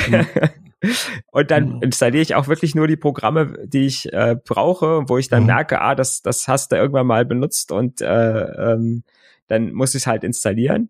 [1.32, 1.82] Und dann mhm.
[1.82, 5.48] installiere ich auch wirklich nur die Programme, die ich äh, brauche, wo ich dann mhm.
[5.48, 8.42] merke, ah, das, das hast du irgendwann mal benutzt und äh,
[8.74, 9.04] ähm,
[9.48, 10.90] dann muss ich es halt installieren.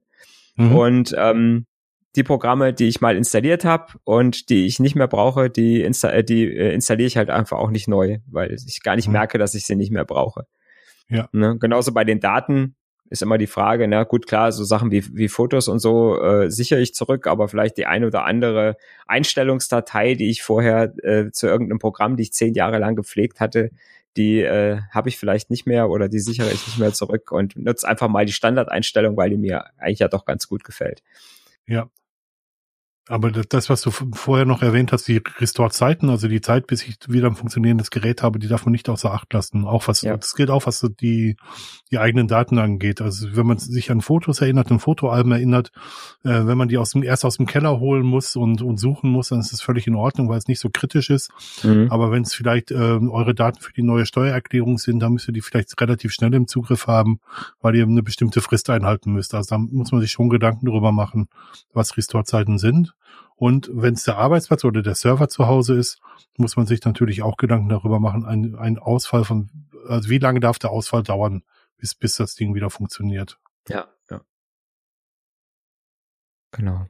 [0.69, 0.75] Mhm.
[0.75, 1.65] Und ähm,
[2.15, 6.09] die Programme, die ich mal installiert habe und die ich nicht mehr brauche, die, insta
[6.09, 9.13] äh, die äh, installiere ich halt einfach auch nicht neu, weil ich gar nicht mhm.
[9.13, 10.45] merke, dass ich sie nicht mehr brauche.
[11.07, 11.29] Ja.
[11.31, 11.57] Ne?
[11.59, 12.75] Genauso bei den Daten
[13.09, 16.49] ist immer die Frage, na gut, klar, so Sachen wie, wie Fotos und so äh,
[16.49, 21.47] sichere ich zurück, aber vielleicht die eine oder andere Einstellungsdatei, die ich vorher äh, zu
[21.47, 23.71] irgendeinem Programm, die ich zehn Jahre lang gepflegt hatte,
[24.17, 27.55] die äh, habe ich vielleicht nicht mehr oder die sichere ich nicht mehr zurück und
[27.55, 31.01] nutze einfach mal die Standardeinstellung, weil die mir eigentlich ja doch ganz gut gefällt.
[31.65, 31.89] Ja,
[33.07, 36.97] aber das, was du vorher noch erwähnt hast, die Restore-Zeiten, also die Zeit, bis ich
[37.07, 39.65] wieder ein funktionierendes Gerät habe, die darf man nicht außer Acht lassen.
[39.65, 40.15] Auch was, ja.
[40.15, 41.35] das gilt auch, was die,
[41.89, 43.01] die eigenen Daten angeht.
[43.01, 45.71] Also wenn man sich an Fotos erinnert, an Fotoalben erinnert,
[46.23, 49.09] äh, wenn man die aus dem, erst aus dem Keller holen muss und, und suchen
[49.09, 51.31] muss, dann ist es völlig in Ordnung, weil es nicht so kritisch ist.
[51.63, 51.87] Mhm.
[51.89, 55.33] Aber wenn es vielleicht äh, eure Daten für die neue Steuererklärung sind, dann müsst ihr
[55.33, 57.19] die vielleicht relativ schnell im Zugriff haben,
[57.61, 59.33] weil ihr eine bestimmte Frist einhalten müsst.
[59.33, 61.29] Also da muss man sich schon Gedanken darüber machen,
[61.73, 62.90] was Restore-Zeiten sind.
[63.35, 65.99] Und wenn es der Arbeitsplatz oder der Server zu Hause ist,
[66.37, 69.49] muss man sich natürlich auch Gedanken darüber machen, ein, ein Ausfall von,
[69.87, 71.43] also wie lange darf der Ausfall dauern,
[71.77, 73.39] bis, bis das Ding wieder funktioniert.
[73.67, 74.21] Ja, ja.
[76.51, 76.87] Genau.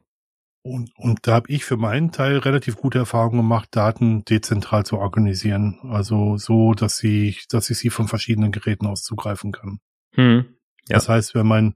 [0.64, 4.98] Und, und da habe ich für meinen Teil relativ gute Erfahrungen gemacht, Daten dezentral zu
[4.98, 5.80] organisieren.
[5.82, 9.80] Also so, dass sie, dass ich sie von verschiedenen Geräten aus zugreifen kann.
[10.14, 10.44] Hm,
[10.88, 10.96] ja.
[10.96, 11.74] Das heißt, wenn mein,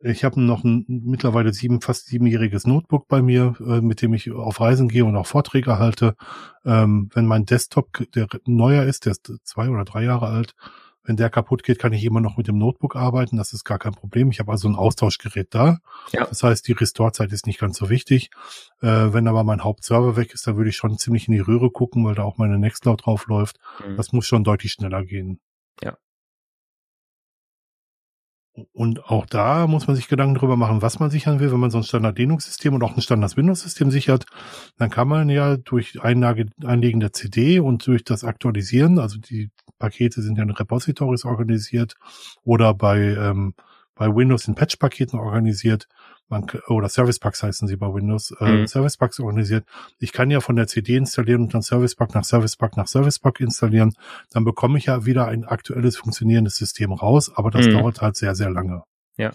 [0.00, 4.30] ich habe noch ein mittlerweile sieben, fast siebenjähriges Notebook bei mir, äh, mit dem ich
[4.30, 6.14] auf Reisen gehe und auch Vorträge halte.
[6.64, 10.54] Ähm, wenn mein Desktop, der neuer ist, der ist zwei oder drei Jahre alt,
[11.08, 13.38] wenn der kaputt geht, kann ich immer noch mit dem Notebook arbeiten.
[13.38, 14.30] Das ist gar kein Problem.
[14.30, 15.78] Ich habe also ein Austauschgerät da.
[16.12, 16.26] Ja.
[16.26, 18.28] Das heißt, die Restore-Zeit ist nicht ganz so wichtig.
[18.82, 21.70] Äh, wenn aber mein Hauptserver weg ist, dann würde ich schon ziemlich in die Röhre
[21.70, 23.56] gucken, weil da auch meine Nextcloud drauf läuft.
[23.84, 23.96] Mhm.
[23.96, 25.40] Das muss schon deutlich schneller gehen.
[25.82, 25.96] Ja.
[28.72, 31.52] Und auch da muss man sich Gedanken darüber machen, was man sichern will.
[31.52, 34.26] Wenn man so ein Standard-Linux-System und auch ein Standard-Windows-System sichert,
[34.76, 39.50] dann kann man ja durch Einlage, Einlegen der CD und durch das Aktualisieren, also die
[39.78, 41.94] Pakete sind ja in Repositories organisiert
[42.44, 43.54] oder bei, ähm,
[43.98, 45.88] bei Windows in Patch-Paketen organisiert,
[46.28, 48.66] man, oder Service Packs heißen sie bei Windows, äh, mhm.
[48.66, 49.64] Service Packs organisiert.
[49.98, 52.86] Ich kann ja von der CD installieren und dann Service Pack nach Service Pack nach
[52.86, 53.94] Service Pack installieren.
[54.30, 57.72] Dann bekomme ich ja wieder ein aktuelles funktionierendes System raus, aber das mhm.
[57.72, 58.82] dauert halt sehr, sehr lange.
[59.16, 59.32] Ja.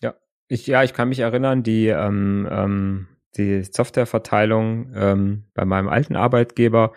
[0.00, 0.14] Ja.
[0.48, 6.16] Ich, ja, ich kann mich erinnern, die, ähm, ähm, die Softwareverteilung ähm, bei meinem alten
[6.16, 6.92] Arbeitgeber,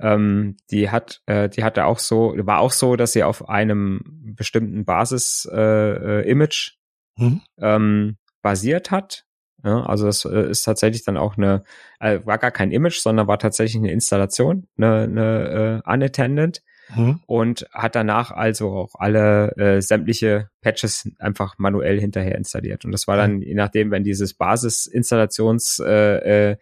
[0.00, 4.00] ähm, die hat, äh, die hatte auch so, war auch so, dass sie auf einem
[4.36, 6.72] bestimmten Basis-Image
[7.18, 7.40] äh, äh, mhm.
[7.58, 9.24] ähm, basiert hat.
[9.64, 11.64] Ja, also das äh, ist tatsächlich dann auch eine,
[11.98, 16.62] äh, war gar kein Image, sondern war tatsächlich eine Installation, eine, eine äh, unattended
[16.94, 17.20] mhm.
[17.26, 22.84] und hat danach also auch alle äh, sämtliche Patches einfach manuell hinterher installiert.
[22.84, 23.42] Und das war dann, mhm.
[23.42, 26.56] je nachdem, wenn dieses Basis-Installations äh, äh,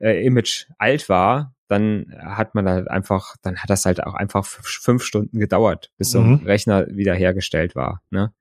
[0.00, 4.44] äh, Image alt war, dann hat man halt einfach, dann hat das halt auch einfach
[4.44, 6.46] fünf Stunden gedauert, bis so ein mhm.
[6.46, 8.02] Rechner wiederhergestellt war.
[8.10, 8.32] Ne?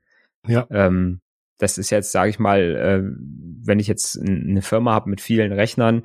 [0.48, 0.66] Ja.
[0.70, 1.22] Ähm,
[1.58, 3.02] das ist jetzt, sage ich mal, äh,
[3.66, 6.04] wenn ich jetzt eine Firma habe mit vielen Rechnern,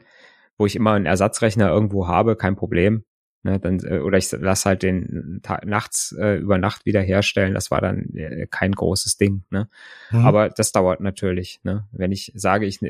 [0.59, 3.05] wo ich immer einen Ersatzrechner irgendwo habe, kein Problem.
[3.45, 7.55] Ne, dann, äh, oder ich lasse halt den Tag, nachts äh, über Nacht wieder herstellen.
[7.55, 9.43] Das war dann äh, kein großes Ding.
[9.51, 9.69] Ne?
[10.13, 10.25] Mhm.
[10.25, 11.59] Aber das dauert natürlich.
[11.65, 11.89] Ne?
[11.91, 12.81] Wenn ich sage, ich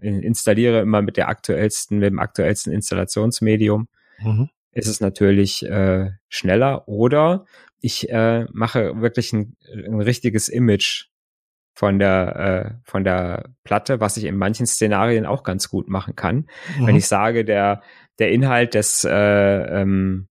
[0.00, 3.88] installiere immer mit der aktuellsten, mit dem aktuellsten Installationsmedium,
[4.18, 4.48] mhm.
[4.72, 6.88] ist es natürlich äh, schneller.
[6.88, 7.44] Oder
[7.80, 11.06] ich äh, mache wirklich ein, ein richtiges Image
[11.74, 16.14] von der äh, von der Platte, was ich in manchen Szenarien auch ganz gut machen
[16.14, 16.46] kann.
[16.78, 16.86] Mhm.
[16.86, 17.82] Wenn ich sage, der
[18.18, 20.28] der Inhalt des äh, ähm,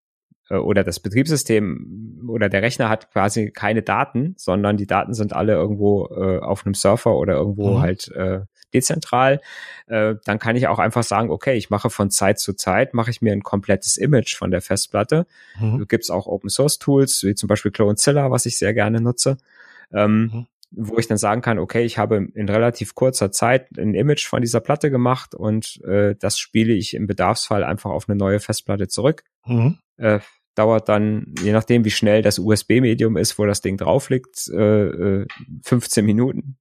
[0.50, 5.34] äh, oder das Betriebssystem oder der Rechner hat quasi keine Daten, sondern die Daten sind
[5.34, 7.82] alle irgendwo äh, auf einem Surfer oder irgendwo mhm.
[7.82, 8.42] halt äh,
[8.74, 9.42] dezentral,
[9.88, 13.12] äh, dann kann ich auch einfach sagen, okay, ich mache von Zeit zu Zeit, mache
[13.12, 15.26] ich mir ein komplettes Image von der Festplatte.
[15.60, 15.88] Mhm.
[15.88, 19.38] Gibt es auch Open Source Tools, wie zum Beispiel Clonezilla, was ich sehr gerne nutze.
[19.92, 23.94] Ähm, mhm wo ich dann sagen kann, okay, ich habe in relativ kurzer Zeit ein
[23.96, 28.18] Image von dieser Platte gemacht und äh, das spiele ich im Bedarfsfall einfach auf eine
[28.18, 29.24] neue Festplatte zurück.
[29.46, 29.80] Mhm.
[29.98, 30.20] Äh,
[30.56, 35.26] dauert dann, je nachdem wie schnell das USB-Medium ist, wo das Ding drauf liegt, äh,
[35.64, 36.58] 15 äh, Minuten.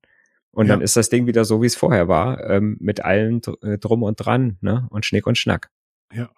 [0.59, 0.75] Und ja.
[0.75, 4.03] dann ist das Ding wieder so, wie es vorher war, ähm, mit allem äh, drum
[4.03, 4.89] und dran, ne?
[4.91, 5.71] Und Schnick und Schnack.
[6.13, 6.31] Ja.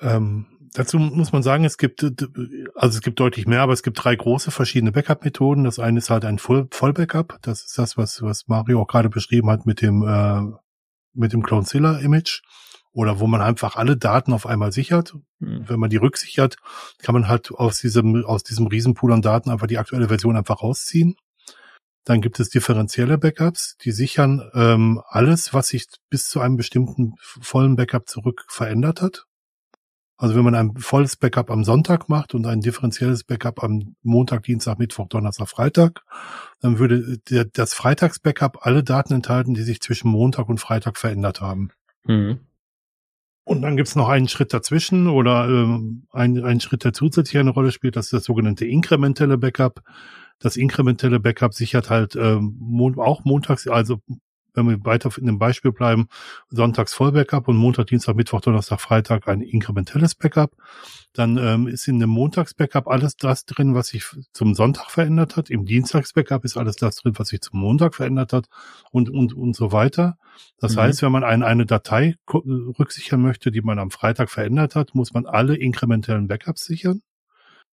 [0.00, 4.04] Ähm, dazu muss man sagen, es gibt, also es gibt deutlich mehr, aber es gibt
[4.04, 5.64] drei große verschiedene Backup-Methoden.
[5.64, 7.40] Das eine ist halt ein Voll-Backup.
[7.42, 10.56] Das ist das, was, was Mario auch gerade beschrieben hat mit dem, äh,
[11.12, 12.42] mit dem Clonezilla-Image.
[12.92, 15.16] Oder wo man einfach alle Daten auf einmal sichert.
[15.40, 15.68] Mhm.
[15.68, 16.54] Wenn man die rücksichert,
[16.98, 20.62] kann man halt aus diesem, aus diesem Riesenpool an Daten einfach die aktuelle Version einfach
[20.62, 21.16] rausziehen.
[22.04, 27.14] Dann gibt es differenzielle Backups, die sichern ähm, alles, was sich bis zu einem bestimmten
[27.20, 29.26] vollen Backup zurück verändert hat.
[30.16, 34.44] Also wenn man ein volles Backup am Sonntag macht und ein differenzielles Backup am Montag,
[34.44, 36.04] Dienstag, Mittwoch, Donnerstag, Freitag,
[36.60, 41.40] dann würde der, das Freitags-Backup alle Daten enthalten, die sich zwischen Montag und Freitag verändert
[41.40, 41.70] haben.
[42.04, 42.38] Mhm.
[43.44, 47.50] Und dann gibt's noch einen Schritt dazwischen oder ähm, ein, ein Schritt, der zusätzlich eine
[47.50, 49.82] Rolle spielt, das ist das sogenannte inkrementelle Backup.
[50.42, 52.58] Das inkrementelle Backup sichert halt ähm,
[52.98, 54.00] auch montags, also
[54.54, 56.08] wenn wir weiter in dem Beispiel bleiben,
[56.50, 60.52] sonntags Vollbackup und Montag, Dienstag, Mittwoch, Donnerstag, Freitag ein inkrementelles Backup.
[61.12, 65.50] Dann ähm, ist in dem Montags-Backup alles das drin, was sich zum Sonntag verändert hat.
[65.50, 68.46] Im Dienstags-Backup ist alles das drin, was sich zum Montag verändert hat
[68.90, 70.16] und, und, und so weiter.
[70.58, 70.80] Das mhm.
[70.80, 75.12] heißt, wenn man ein, eine Datei rücksichern möchte, die man am Freitag verändert hat, muss
[75.12, 77.02] man alle inkrementellen Backups sichern.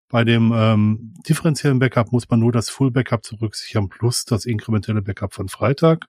[0.10, 5.04] Bei dem ähm, differenziellen Backup muss man nur das Full Backup zurücksichern plus das inkrementelle
[5.04, 6.08] Backup von Freitag.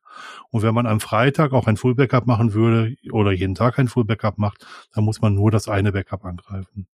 [0.48, 3.88] Und wenn man am Freitag auch ein Full Backup machen würde oder jeden Tag ein
[3.88, 6.86] Full Backup macht, dann muss man nur das eine Backup angreifen.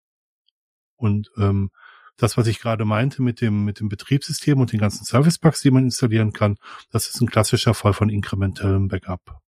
[0.97, 1.71] Und ähm,
[2.17, 5.61] das, was ich gerade meinte mit dem, mit dem Betriebssystem und den ganzen Service Packs,
[5.61, 6.57] die man installieren kann,
[6.91, 9.41] das ist ein klassischer Fall von inkrementellem Backup.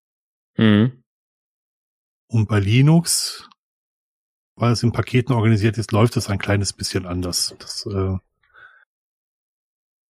[0.58, 1.04] Mhm.
[2.28, 3.50] Und bei Linux
[4.58, 7.56] weil es in Paketen organisiert ist, läuft es ein kleines bisschen anders.
[7.60, 8.18] Das, äh,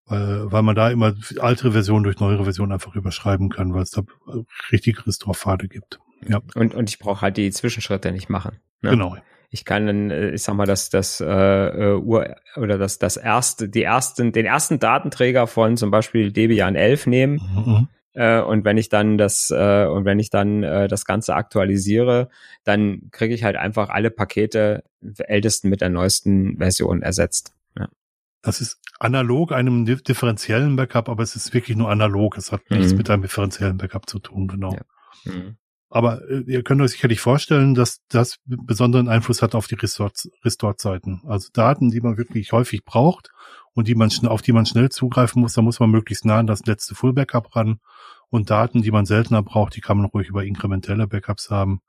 [0.06, 3.92] weil, weil man da immer alte Versionen durch neuere Versionen einfach überschreiben kann, weil es
[3.92, 4.04] da
[4.72, 6.00] richtige Restore-Pfade gibt.
[6.28, 6.42] Ja.
[6.56, 8.60] Und, und ich brauche halt die Zwischenschritte nicht machen.
[8.82, 8.92] Ne?
[8.92, 9.18] Genau.
[9.50, 13.18] Ich kann dann, äh, ich sag mal, dass das äh, äh, Ur oder das das
[13.18, 17.88] erste, die ersten, den ersten Datenträger von zum Beispiel Debian 11 nehmen mhm.
[18.18, 22.30] Äh, und wenn ich dann das äh, und wenn ich dann äh, das Ganze aktualisiere,
[22.64, 24.84] dann kriege ich halt einfach alle Pakete
[25.20, 27.54] ältesten mit der neuesten Version ersetzt.
[27.78, 27.88] Ja.
[28.42, 32.38] Das ist analog einem differenziellen Backup, aber es ist wirklich nur analog.
[32.38, 32.98] Es hat nichts mhm.
[32.98, 34.74] mit einem differenziellen Backup zu tun, genau.
[34.74, 35.32] Ja.
[35.32, 35.58] Mhm.
[35.90, 41.22] Aber äh, ihr könnt euch sicherlich vorstellen, dass das besonderen Einfluss hat auf die Restore-Zeiten.
[41.28, 43.30] Also Daten, die man wirklich häufig braucht
[43.78, 46.48] und die man auf die man schnell zugreifen muss, da muss man möglichst nah an
[46.48, 47.80] das letzte Full-Backup ran.
[48.30, 51.82] Und Daten, die man seltener braucht, die kann man ruhig über inkrementelle Backups haben.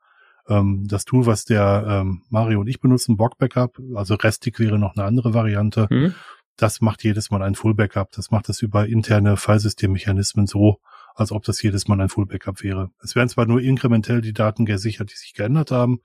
[0.47, 4.77] Ähm, das Tool, was der ähm, Mario und ich benutzen, Bock Backup, also Restic wäre
[4.77, 5.87] noch eine andere Variante.
[5.89, 6.13] Mhm.
[6.57, 8.11] das macht jedes Mal ein Full Backup.
[8.11, 10.77] Das macht es über interne Filesystemmechanismen so,
[11.15, 12.91] als ob das jedes Mal ein Full Backup wäre.
[13.01, 16.01] Es werden zwar nur inkrementell die Daten gesichert, die sich geändert haben,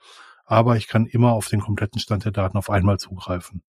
[0.47, 3.63] aber ich kann immer auf den kompletten Stand der Daten auf einmal zugreifen.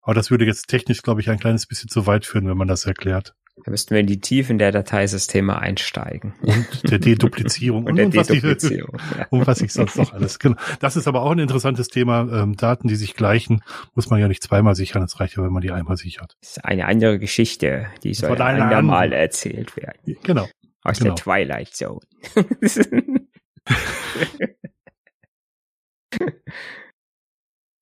[0.00, 0.02] Ja.
[0.02, 2.68] Aber das würde jetzt technisch, glaube ich, ein kleines bisschen zu weit führen, wenn man
[2.68, 3.34] das erklärt.
[3.64, 6.34] Da müssten wir in die Tiefen der Dateisysteme einsteigen.
[6.40, 7.84] Und der Deduplizierung.
[7.84, 8.94] und, und, der Deduplizierung.
[8.94, 10.38] Was ich, und was ich sonst noch alles.
[10.38, 10.56] Genau.
[10.80, 12.26] Das ist aber auch ein interessantes Thema.
[12.32, 13.62] Ähm, Daten, die sich gleichen,
[13.94, 15.02] muss man ja nicht zweimal sichern.
[15.02, 16.36] Es reicht ja, wenn man die einmal sichert.
[16.40, 20.16] Das ist eine andere Geschichte, die soll ein andermal erzählt werden.
[20.22, 20.48] Genau.
[20.82, 21.14] Aus genau.
[21.14, 22.00] der Twilight Zone.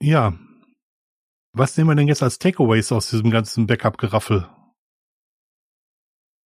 [0.03, 0.37] ja.
[1.53, 4.49] Was nehmen wir denn jetzt als Takeaways aus diesem ganzen Backup-Geraffel?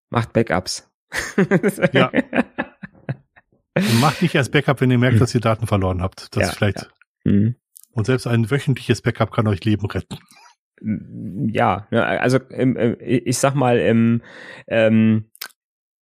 [0.10, 0.90] Macht Backups.
[1.94, 2.12] ja.
[4.00, 6.36] Macht nicht erst Backup, wenn ihr merkt, dass ihr Daten verloren habt.
[6.36, 6.90] Das ja, vielleicht.
[7.26, 7.32] Ja.
[7.32, 7.56] Mhm.
[7.94, 10.18] Und selbst ein wöchentliches Backup kann euch Leben retten.
[11.54, 14.22] Ja, ne, also ich sag mal, im,
[14.68, 15.30] ähm,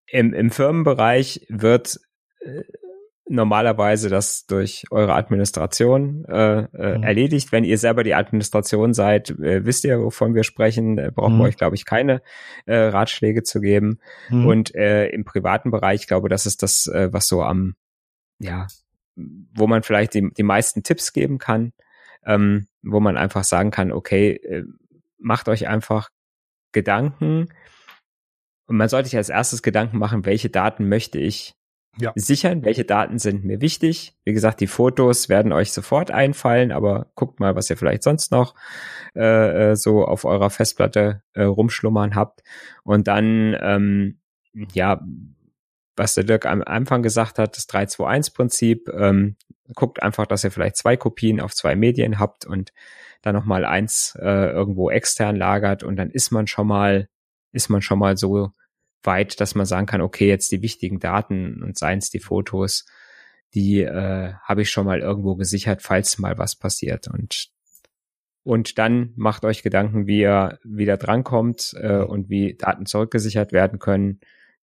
[0.08, 2.00] im, im Firmenbereich wird
[2.40, 2.64] äh,
[3.30, 7.04] normalerweise das durch eure Administration äh, äh, mhm.
[7.04, 7.52] erledigt.
[7.52, 10.98] Wenn ihr selber die Administration seid, äh, wisst ihr, wovon wir sprechen.
[10.98, 11.40] Äh, brauchen mhm.
[11.40, 12.22] wir euch, glaube ich, keine
[12.66, 14.00] äh, Ratschläge zu geben.
[14.30, 14.48] Mhm.
[14.48, 17.76] Und äh, im privaten Bereich, glaube das ist das, äh, was so am,
[18.40, 18.68] ja,
[19.16, 21.74] wo man vielleicht die, die meisten Tipps geben kann,
[22.26, 24.64] ähm, wo man einfach sagen kann, okay, äh,
[25.20, 26.10] macht euch einfach
[26.72, 27.50] Gedanken.
[28.66, 31.59] Und man sollte sich als erstes Gedanken machen, welche Daten möchte ich
[31.98, 32.12] ja.
[32.16, 34.16] sichern, welche Daten sind mir wichtig.
[34.24, 38.32] Wie gesagt, die Fotos werden euch sofort einfallen, aber guckt mal, was ihr vielleicht sonst
[38.32, 38.56] noch
[39.16, 42.44] äh, äh, so auf eurer Festplatte äh, rumschlummern habt.
[42.84, 44.20] Und dann, ähm,
[44.74, 45.02] ja,
[45.96, 49.36] was der Dirk am Anfang gesagt hat, das 3-2-1-Prinzip, ähm,
[49.76, 52.72] guckt einfach, dass ihr vielleicht zwei Kopien auf zwei Medien habt und
[53.22, 57.10] dann nochmal eins äh, irgendwo extern lagert und dann ist man schon mal,
[57.52, 58.52] ist man schon mal so
[59.04, 62.86] weit, dass man sagen kann, okay, jetzt die wichtigen Daten und seien es die Fotos,
[63.54, 67.08] die äh, habe ich schon mal irgendwo gesichert, falls mal was passiert.
[67.08, 67.52] Und
[68.44, 73.80] und dann macht euch Gedanken, wie ihr wieder drankommt äh, und wie Daten zurückgesichert werden
[73.80, 74.22] können,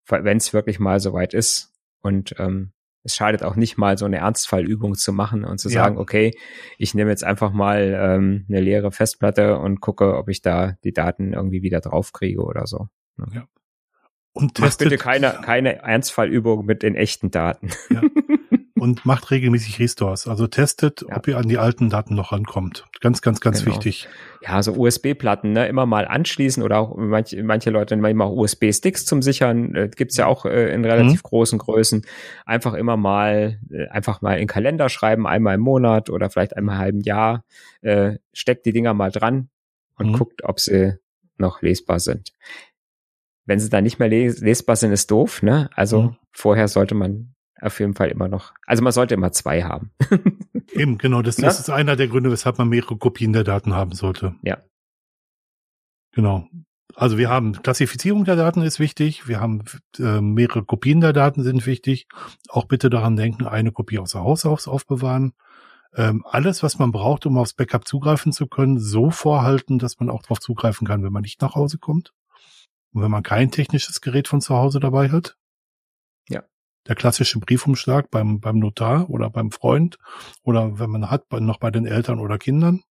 [0.09, 1.73] wenn es wirklich mal soweit ist.
[2.01, 2.73] Und ähm,
[3.05, 5.85] es schadet auch nicht mal, so eine Ernstfallübung zu machen und zu ja.
[5.85, 6.37] sagen, okay,
[6.79, 10.93] ich nehme jetzt einfach mal ähm, eine leere Festplatte und gucke, ob ich da die
[10.93, 12.89] Daten irgendwie wieder draufkriege oder so.
[13.33, 13.47] Ja.
[14.37, 17.71] Und testet, macht bitte keine, keine Ernstfallübung mit den echten Daten.
[17.91, 18.03] Ja.
[18.79, 20.29] Und macht regelmäßig Restores.
[20.29, 21.17] Also testet, ja.
[21.17, 22.85] ob ihr an die alten Daten noch rankommt.
[23.01, 23.75] Ganz, ganz, ganz genau.
[23.75, 24.07] wichtig.
[24.43, 29.07] Ja, so USB-Platten, ne, immer mal anschließen oder auch manche, manche Leute nehmen auch USB-Sticks
[29.07, 29.75] zum Sichern.
[29.75, 31.29] Äh, gibt's ja auch äh, in relativ mhm.
[31.29, 32.05] großen Größen.
[32.45, 36.75] Einfach immer mal, äh, einfach mal in Kalender schreiben, einmal im Monat oder vielleicht einmal
[36.75, 37.45] im halben Jahr.
[37.81, 39.49] Äh, steckt die Dinger mal dran
[39.97, 40.13] und mhm.
[40.13, 40.99] guckt, ob sie
[41.39, 42.33] noch lesbar sind
[43.47, 45.71] wenn sie dann nicht mehr les lesbar sind, ist doof, ne?
[45.75, 46.17] Also mhm.
[46.33, 49.93] vorher sollte man auf jeden Fall immer noch, also man sollte immer zwei haben.
[50.73, 53.93] Eben, genau, das, das ist einer der Gründe, weshalb man mehrere Kopien der Daten haben
[53.93, 54.35] sollte.
[54.43, 54.59] Ja.
[56.13, 56.49] Genau.
[56.95, 59.63] Also wir haben Klassifizierung der Daten ist wichtig, wir haben
[59.99, 62.09] äh, mehrere Kopien der Daten sind wichtig.
[62.49, 65.33] Auch bitte daran denken, eine Kopie außer Haus aufbewahren.
[65.95, 70.11] Ähm, alles, was man braucht, um aufs Backup zugreifen zu können, so vorhalten, dass man
[70.11, 72.13] auch darauf zugreifen kann, wenn man nicht nach Hause kommt.
[72.97, 75.37] Und wenn man kein technisches Gerät von zu Hause dabei hat,
[76.31, 76.43] ja.
[76.89, 79.99] der klassische Briefumschlag beim, beim Notar oder beim Freund
[80.43, 82.85] oder wenn man hat, noch bei den Eltern oder Kindern,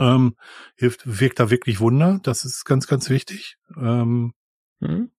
[0.00, 0.34] ähm,
[0.74, 2.18] hilft, wirkt da wirklich Wunder.
[2.24, 3.56] Das ist ganz, ganz wichtig.
[3.76, 4.32] Ähm,
[4.80, 5.12] mhm.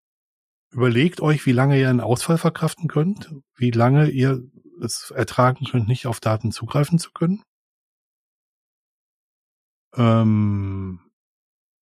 [0.72, 4.44] Überlegt euch, wie lange ihr einen Ausfall verkraften könnt, wie lange ihr
[4.82, 7.44] es ertragen könnt, nicht auf Daten zugreifen zu können.
[9.96, 11.00] Ähm,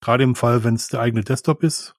[0.00, 1.94] Gerade im Fall, wenn es der eigene Desktop ist.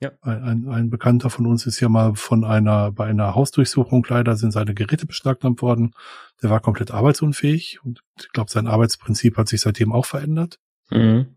[0.00, 0.12] Ja.
[0.22, 4.36] Ein, ein, ein Bekannter von uns ist ja mal von einer, bei einer Hausdurchsuchung leider
[4.36, 5.94] sind seine Geräte beschlagnahmt worden.
[6.42, 10.58] Der war komplett arbeitsunfähig und ich glaube, sein Arbeitsprinzip hat sich seitdem auch verändert.
[10.90, 11.36] Mhm.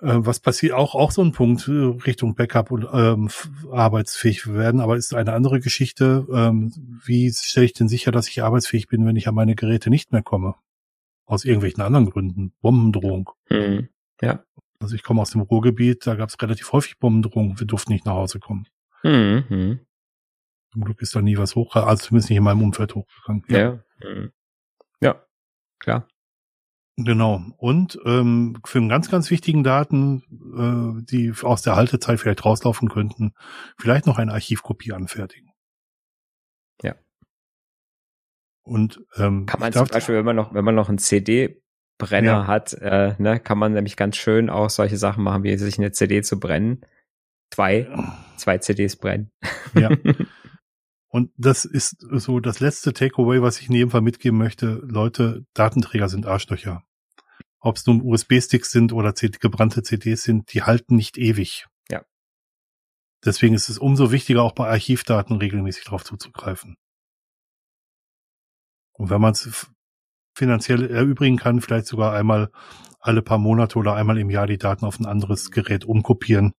[0.00, 3.28] Äh, was passiert auch, auch so ein Punkt äh, Richtung Backup und ähm,
[3.70, 6.26] arbeitsfähig werden, aber ist eine andere Geschichte.
[6.32, 6.72] Ähm,
[7.04, 10.12] wie stelle ich denn sicher, dass ich arbeitsfähig bin, wenn ich an meine Geräte nicht
[10.12, 10.54] mehr komme?
[11.24, 12.52] Aus irgendwelchen anderen Gründen.
[12.60, 13.30] Bombendrohung.
[13.48, 13.88] Mhm.
[14.20, 14.42] Ja.
[14.82, 18.04] Also ich komme aus dem Ruhrgebiet, da gab es relativ häufig Bombendrohungen, wir durften nicht
[18.04, 18.66] nach Hause kommen.
[19.02, 19.80] Mhm.
[20.72, 23.44] Zum Glück ist da nie was hochgegangen, also zumindest nicht in meinem Umfeld hochgegangen.
[23.48, 24.32] Ja, ja, mhm.
[25.00, 25.26] ja
[25.78, 26.08] klar.
[26.96, 27.42] Genau.
[27.56, 30.22] Und ähm, für einen ganz, ganz wichtigen Daten,
[30.98, 33.32] äh, die aus der Haltezeit vielleicht rauslaufen könnten,
[33.78, 35.50] vielleicht noch eine Archivkopie anfertigen.
[36.82, 36.94] Ja.
[38.62, 41.61] Und ähm, kann man zum Beispiel, wenn man noch, wenn man noch ein CD
[42.02, 42.46] Brenner ja.
[42.46, 45.92] hat, äh, ne, kann man nämlich ganz schön auch solche Sachen machen, wie sich eine
[45.92, 46.80] CD zu brennen.
[47.50, 47.86] Zwei,
[48.36, 49.30] zwei CDs brennen.
[49.74, 49.90] Ja.
[51.08, 54.80] Und das ist so das letzte Takeaway, was ich in jedem Fall mitgeben möchte.
[54.82, 56.82] Leute, Datenträger sind Arschlöcher.
[57.60, 61.66] Ob es nun USB-Sticks sind oder gebrannte CDs sind, die halten nicht ewig.
[61.90, 62.02] Ja.
[63.24, 66.76] Deswegen ist es umso wichtiger, auch bei Archivdaten regelmäßig drauf zuzugreifen.
[68.92, 69.70] Und wenn man es
[70.34, 72.50] finanziell erübrigen kann, vielleicht sogar einmal
[73.00, 76.52] alle paar Monate oder einmal im Jahr die Daten auf ein anderes Gerät umkopieren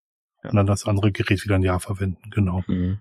[0.44, 0.50] ja.
[0.50, 2.30] und dann das andere Gerät wieder ein Jahr verwenden.
[2.32, 2.64] Genau.
[2.68, 3.00] Mhm.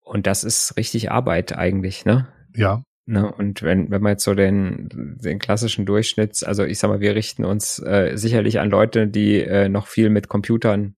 [0.00, 2.26] Und das ist richtig Arbeit eigentlich, ne?
[2.54, 2.82] Ja.
[3.06, 4.88] Ne, und wenn, wenn man jetzt so den,
[5.20, 9.40] den klassischen Durchschnitts, also ich sag mal, wir richten uns äh, sicherlich an Leute, die
[9.40, 10.94] äh, noch viel mit Computern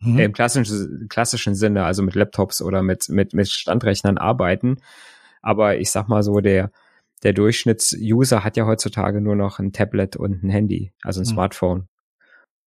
[0.00, 0.18] mhm.
[0.18, 4.78] äh, im klassischen, klassischen Sinne, also mit Laptops oder mit, mit, mit Standrechnern arbeiten.
[5.42, 6.70] Aber ich sag mal so, der,
[7.24, 11.32] der Durchschnittsuser hat ja heutzutage nur noch ein Tablet und ein Handy, also ein mhm.
[11.32, 11.88] Smartphone.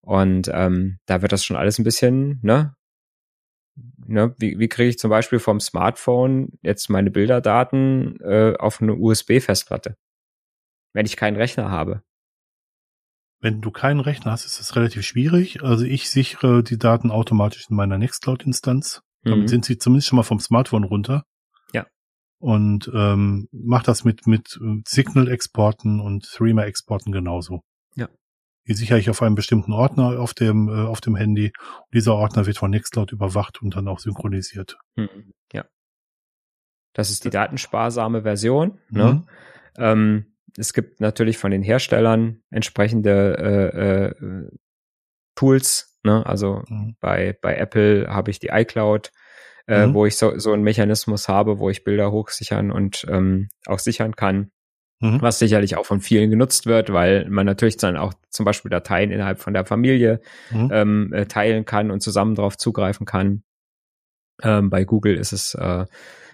[0.02, 2.76] Und ähm, da wird das schon alles ein bisschen, ne,
[4.06, 8.96] ne, wie, wie kriege ich zum Beispiel vom Smartphone jetzt meine Bilderdaten äh, auf eine
[8.96, 9.98] USB-Festplatte,
[10.94, 12.04] wenn ich keinen Rechner habe?
[13.40, 15.62] Wenn du keinen Rechner hast, ist es relativ schwierig.
[15.62, 19.04] Also ich sichere die Daten automatisch in meiner Nextcloud-Instanz.
[19.24, 19.48] Damit mhm.
[19.48, 21.24] sind sie zumindest schon mal vom Smartphone runter.
[22.40, 22.48] Ja.
[22.48, 27.64] Und ähm, mach das mit, mit äh, Signal-Exporten und Threema-Exporten genauso.
[28.68, 31.46] Die sichere ich auf einem bestimmten Ordner auf dem, äh, auf dem Handy.
[31.46, 34.78] Und dieser Ordner wird von Nextcloud überwacht und dann auch synchronisiert.
[34.96, 35.34] Mhm.
[35.54, 35.66] Ja.
[36.94, 38.80] Das ist die datensparsame Version.
[38.90, 39.14] Ne?
[39.14, 39.28] Mhm.
[39.78, 40.26] Ähm,
[40.58, 44.52] es gibt natürlich von den Herstellern entsprechende äh, äh,
[45.36, 45.98] Tools.
[46.04, 46.26] Ne?
[46.26, 46.98] Also mhm.
[47.00, 49.12] bei, bei Apple habe ich die iCloud,
[49.68, 49.94] äh, mhm.
[49.94, 54.16] wo ich so, so einen Mechanismus habe, wo ich Bilder hochsichern und ähm, auch sichern
[54.16, 54.52] kann
[55.00, 55.22] mhm.
[55.22, 59.12] was sicherlich auch von vielen genutzt wird, weil man natürlich dann auch zum Beispiel Dateien
[59.12, 60.70] innerhalb von der Familie mhm.
[60.72, 63.44] ähm, äh, teilen kann und zusammen darauf zugreifen kann.
[64.42, 65.86] Ähm, bei Google ist es äh,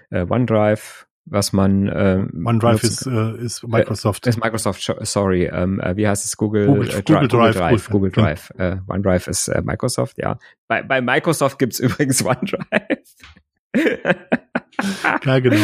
[0.10, 4.26] äh, OneDrive, was man äh, OneDrive ist, äh, ist Microsoft.
[4.26, 6.36] Äh, ist Microsoft, sorry, ähm, äh, wie heißt es?
[6.38, 7.56] Google, Google, äh, Google, Google Drive.
[7.56, 8.52] Drive Google Drive.
[8.58, 10.38] Äh, OneDrive ist äh, Microsoft, ja.
[10.68, 12.68] Bei, bei Microsoft gibt's übrigens OneDrive.
[15.26, 15.62] ja, genau.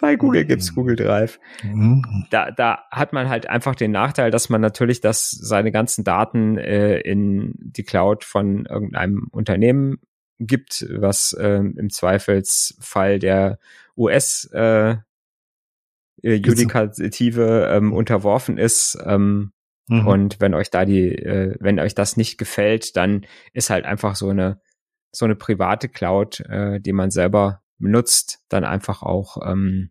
[0.00, 0.74] Bei Google gibt's mhm.
[0.74, 1.40] Google Drive.
[1.62, 2.26] Mhm.
[2.30, 6.58] Da, da hat man halt einfach den Nachteil, dass man natürlich das, seine ganzen Daten
[6.58, 9.98] äh, in die Cloud von irgendeinem Unternehmen
[10.46, 13.58] gibt, was äh, im Zweifelsfall der
[13.96, 14.96] US äh,
[16.22, 18.98] äh Judikative ähm, unterworfen ist.
[19.04, 19.52] Ähm,
[19.88, 20.06] mhm.
[20.06, 24.16] Und wenn euch da die, äh, wenn euch das nicht gefällt, dann ist halt einfach
[24.16, 24.60] so eine
[25.14, 29.90] so eine private Cloud, äh, die man selber benutzt, dann einfach auch, ähm,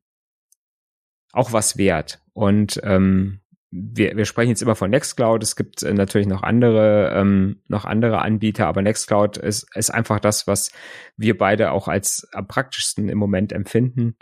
[1.32, 2.22] auch was wert.
[2.34, 3.40] Und ähm,
[3.76, 5.42] wir, wir sprechen jetzt immer von Nextcloud.
[5.42, 10.20] Es gibt äh, natürlich noch andere, ähm, noch andere Anbieter, aber Nextcloud ist, ist einfach
[10.20, 10.72] das, was
[11.18, 14.16] wir beide auch als am praktischsten im Moment empfinden.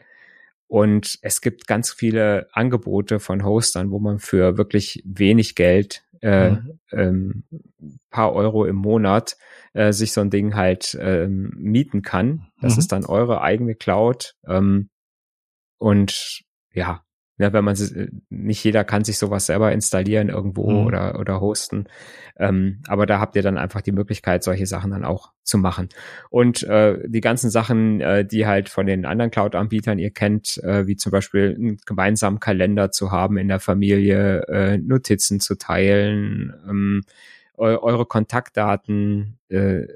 [0.67, 6.51] Und es gibt ganz viele Angebote von Hostern, wo man für wirklich wenig Geld, äh,
[6.51, 6.79] mhm.
[6.93, 7.43] ähm,
[8.09, 9.35] paar Euro im Monat,
[9.73, 12.47] äh, sich so ein Ding halt ähm, mieten kann.
[12.61, 12.79] Das mhm.
[12.79, 14.35] ist dann eure eigene Cloud.
[14.47, 14.89] Ähm,
[15.77, 16.43] und
[16.73, 17.03] ja,
[17.41, 17.75] ja, wenn man
[18.29, 20.85] nicht jeder kann sich sowas selber installieren irgendwo mhm.
[20.85, 21.85] oder oder hosten,
[22.37, 25.89] ähm, aber da habt ihr dann einfach die Möglichkeit, solche Sachen dann auch zu machen.
[26.29, 30.87] Und äh, die ganzen Sachen, äh, die halt von den anderen Cloud-Anbietern ihr kennt, äh,
[30.87, 36.53] wie zum Beispiel einen gemeinsamen Kalender zu haben in der Familie, äh, Notizen zu teilen,
[36.69, 37.01] ähm,
[37.61, 39.87] eure Kontaktdaten äh,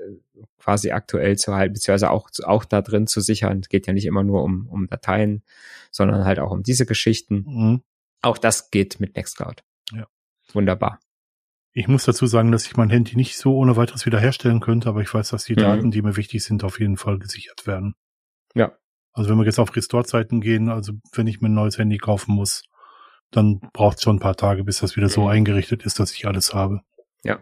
[0.60, 3.60] quasi aktuell zu halten, beziehungsweise auch, auch da drin zu sichern.
[3.60, 5.44] Es geht ja nicht immer nur um, um Dateien,
[5.92, 7.46] sondern halt auch um diese Geschichten.
[7.48, 7.82] Mhm.
[8.22, 9.64] Auch das geht mit Nextcloud.
[9.92, 10.08] Ja.
[10.54, 11.00] Wunderbar.
[11.74, 15.02] Ich muss dazu sagen, dass ich mein Handy nicht so ohne weiteres wiederherstellen könnte, aber
[15.02, 15.60] ich weiß, dass die mhm.
[15.60, 17.96] Daten, die mir wichtig sind, auf jeden Fall gesichert werden.
[18.54, 18.74] Ja.
[19.12, 22.34] Also wenn wir jetzt auf Restore-Zeiten gehen, also wenn ich mir ein neues Handy kaufen
[22.34, 22.64] muss,
[23.32, 25.28] dann braucht es schon ein paar Tage, bis das wieder so mhm.
[25.28, 26.82] eingerichtet ist, dass ich alles habe.
[27.24, 27.40] Ja.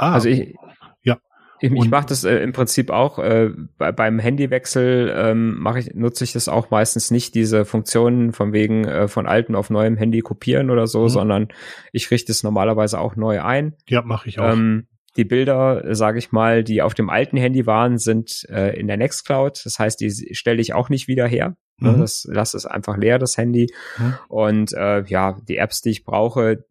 [0.00, 0.54] Ah, also ich,
[1.02, 1.18] ja.
[1.60, 5.94] Ich, ich mache das äh, im Prinzip auch äh, bei, beim Handywechsel ähm, mache ich
[5.94, 9.98] nutze ich das auch meistens nicht diese Funktionen von wegen äh, von altem auf neuem
[9.98, 11.08] Handy kopieren oder so, mhm.
[11.08, 11.48] sondern
[11.92, 13.74] ich richte es normalerweise auch neu ein.
[13.88, 14.52] Ja, mache ich auch.
[14.52, 14.86] Ähm,
[15.16, 18.96] die Bilder, sage ich mal, die auf dem alten Handy waren, sind äh, in der
[18.96, 19.60] Nextcloud.
[19.64, 21.56] Das heißt, die stelle ich auch nicht wieder her.
[21.78, 21.92] Ne?
[21.92, 22.00] Mhm.
[22.00, 23.66] Das lasse es einfach leer, das Handy.
[23.98, 24.14] Mhm.
[24.28, 26.64] Und äh, ja, die Apps, die ich brauche,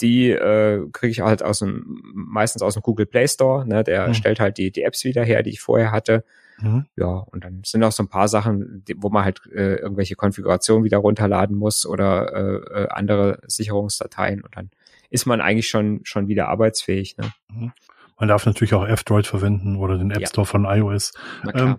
[0.00, 3.66] die äh, kriege ich halt aus dem, meistens aus dem Google Play Store.
[3.66, 3.84] Ne?
[3.84, 4.14] Der mhm.
[4.14, 6.24] stellt halt die, die Apps wieder her, die ich vorher hatte.
[6.60, 6.86] Mhm.
[6.96, 10.84] Ja, und dann sind auch so ein paar Sachen, wo man halt äh, irgendwelche Konfigurationen
[10.84, 14.70] wieder runterladen muss oder äh, äh, andere Sicherungsdateien und dann
[15.10, 17.16] ist man eigentlich schon schon wieder arbeitsfähig.
[17.18, 17.32] Ne?
[17.50, 17.72] Mhm.
[18.18, 20.50] Man darf natürlich auch F-Droid verwenden oder den App Store ja.
[20.50, 21.12] von iOS.
[21.52, 21.76] Ähm,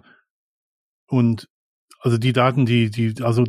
[1.08, 1.50] und
[2.00, 3.44] also die Daten, die, die, also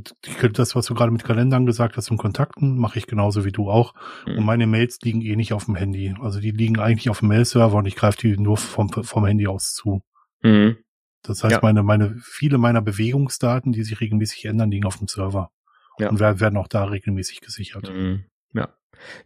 [0.52, 3.70] das, was du gerade mit Kalendern gesagt hast und Kontakten, mache ich genauso wie du
[3.70, 3.94] auch.
[4.26, 4.38] Mhm.
[4.38, 6.14] Und meine Mails liegen eh nicht auf dem Handy.
[6.20, 9.46] Also die liegen eigentlich auf dem Mail-Server und ich greife die nur vom, vom Handy
[9.46, 10.02] aus zu.
[10.42, 10.76] Mhm.
[11.22, 11.60] Das heißt, ja.
[11.62, 15.50] meine, meine, viele meiner Bewegungsdaten, die sich regelmäßig ändern, liegen auf dem Server.
[15.98, 16.08] Ja.
[16.10, 17.92] Und werden auch da regelmäßig gesichert.
[17.92, 18.24] Mhm.
[18.54, 18.68] Ja.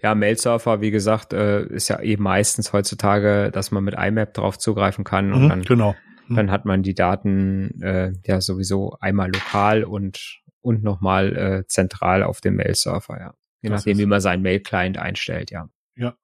[0.02, 4.58] Ja, Mail-Server, wie gesagt, äh, ist ja eben meistens heutzutage, dass man mit IMAP drauf
[4.58, 5.94] zugreifen kann und mhm, dann genau
[6.26, 6.36] hm.
[6.36, 12.22] Dann hat man die Daten äh, ja sowieso einmal lokal und, und nochmal äh, zentral
[12.22, 13.34] auf dem Mail-Server, ja.
[13.60, 15.68] Je das nachdem, wie man seinen Mail-Client einstellt, ja.
[15.94, 16.16] Ja,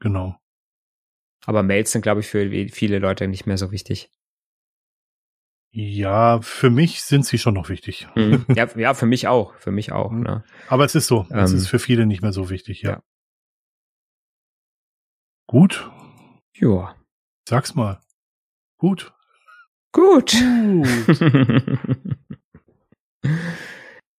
[0.00, 0.36] genau.
[1.44, 4.10] Aber Mails sind, glaube ich, für viele Leute nicht mehr so wichtig.
[5.70, 8.08] Ja, für mich sind sie schon noch wichtig.
[8.14, 8.44] Mhm.
[8.56, 10.10] Ja, ja, für mich auch, für mich auch.
[10.10, 10.22] Mhm.
[10.22, 10.44] Ne?
[10.68, 12.90] Aber es ist so, ähm, es ist für viele nicht mehr so wichtig, ja.
[12.90, 13.02] ja.
[15.46, 15.90] Gut.
[16.54, 16.96] Ja.
[17.48, 18.00] Sag's mal.
[18.78, 19.14] Gut.
[19.92, 20.34] Gut.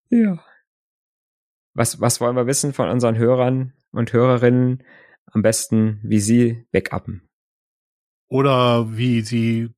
[0.10, 0.40] ja.
[1.74, 4.84] Was, was wollen wir wissen von unseren Hörern und Hörerinnen?
[5.32, 7.30] Am besten, wie sie backuppen.
[8.28, 9.70] Oder wie sie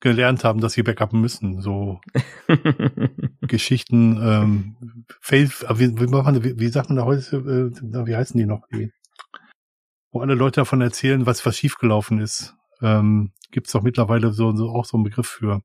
[0.00, 1.60] gelernt haben, dass sie backuppen müssen.
[1.60, 2.00] So
[3.42, 8.38] Geschichten, ähm, Fail, wie, wie, man, wie, wie sagt man da heute, äh, wie heißen
[8.38, 8.66] die noch?
[8.72, 8.90] Die,
[10.12, 12.54] wo alle Leute davon erzählen, was, was schiefgelaufen ist.
[12.82, 15.62] Ähm, Gibt es doch mittlerweile so, so auch so einen Begriff für.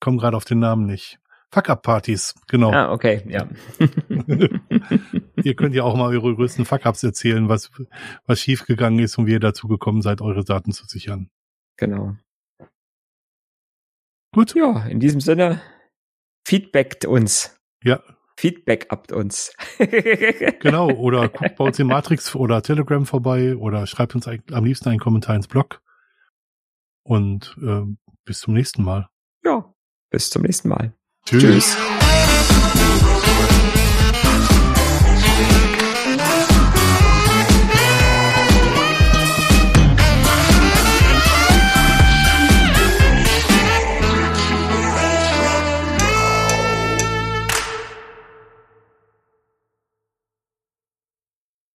[0.00, 1.18] Komm gerade auf den Namen nicht.
[1.52, 2.72] Fuck-Up-Partys, genau.
[2.72, 3.48] Ah, okay, ja.
[5.42, 7.70] ihr könnt ja auch mal eure größten Fuck-Ups erzählen, was,
[8.26, 11.28] was schiefgegangen ist und wie ihr dazu gekommen seid, eure Daten zu sichern.
[11.76, 12.14] Genau.
[14.32, 14.54] Gut.
[14.54, 15.60] Ja, in diesem Sinne,
[16.46, 17.58] feedbackt uns.
[17.82, 18.00] Ja.
[18.40, 19.52] Feedback abt uns.
[20.60, 24.88] genau, oder guckt bei uns in Matrix oder Telegram vorbei oder schreibt uns am liebsten
[24.88, 25.82] einen Kommentar ins Blog.
[27.02, 27.82] Und äh,
[28.24, 29.10] bis zum nächsten Mal.
[29.44, 29.74] Ja,
[30.08, 30.94] bis zum nächsten Mal.
[31.26, 31.42] Tschüss.
[31.42, 32.09] Tschüss.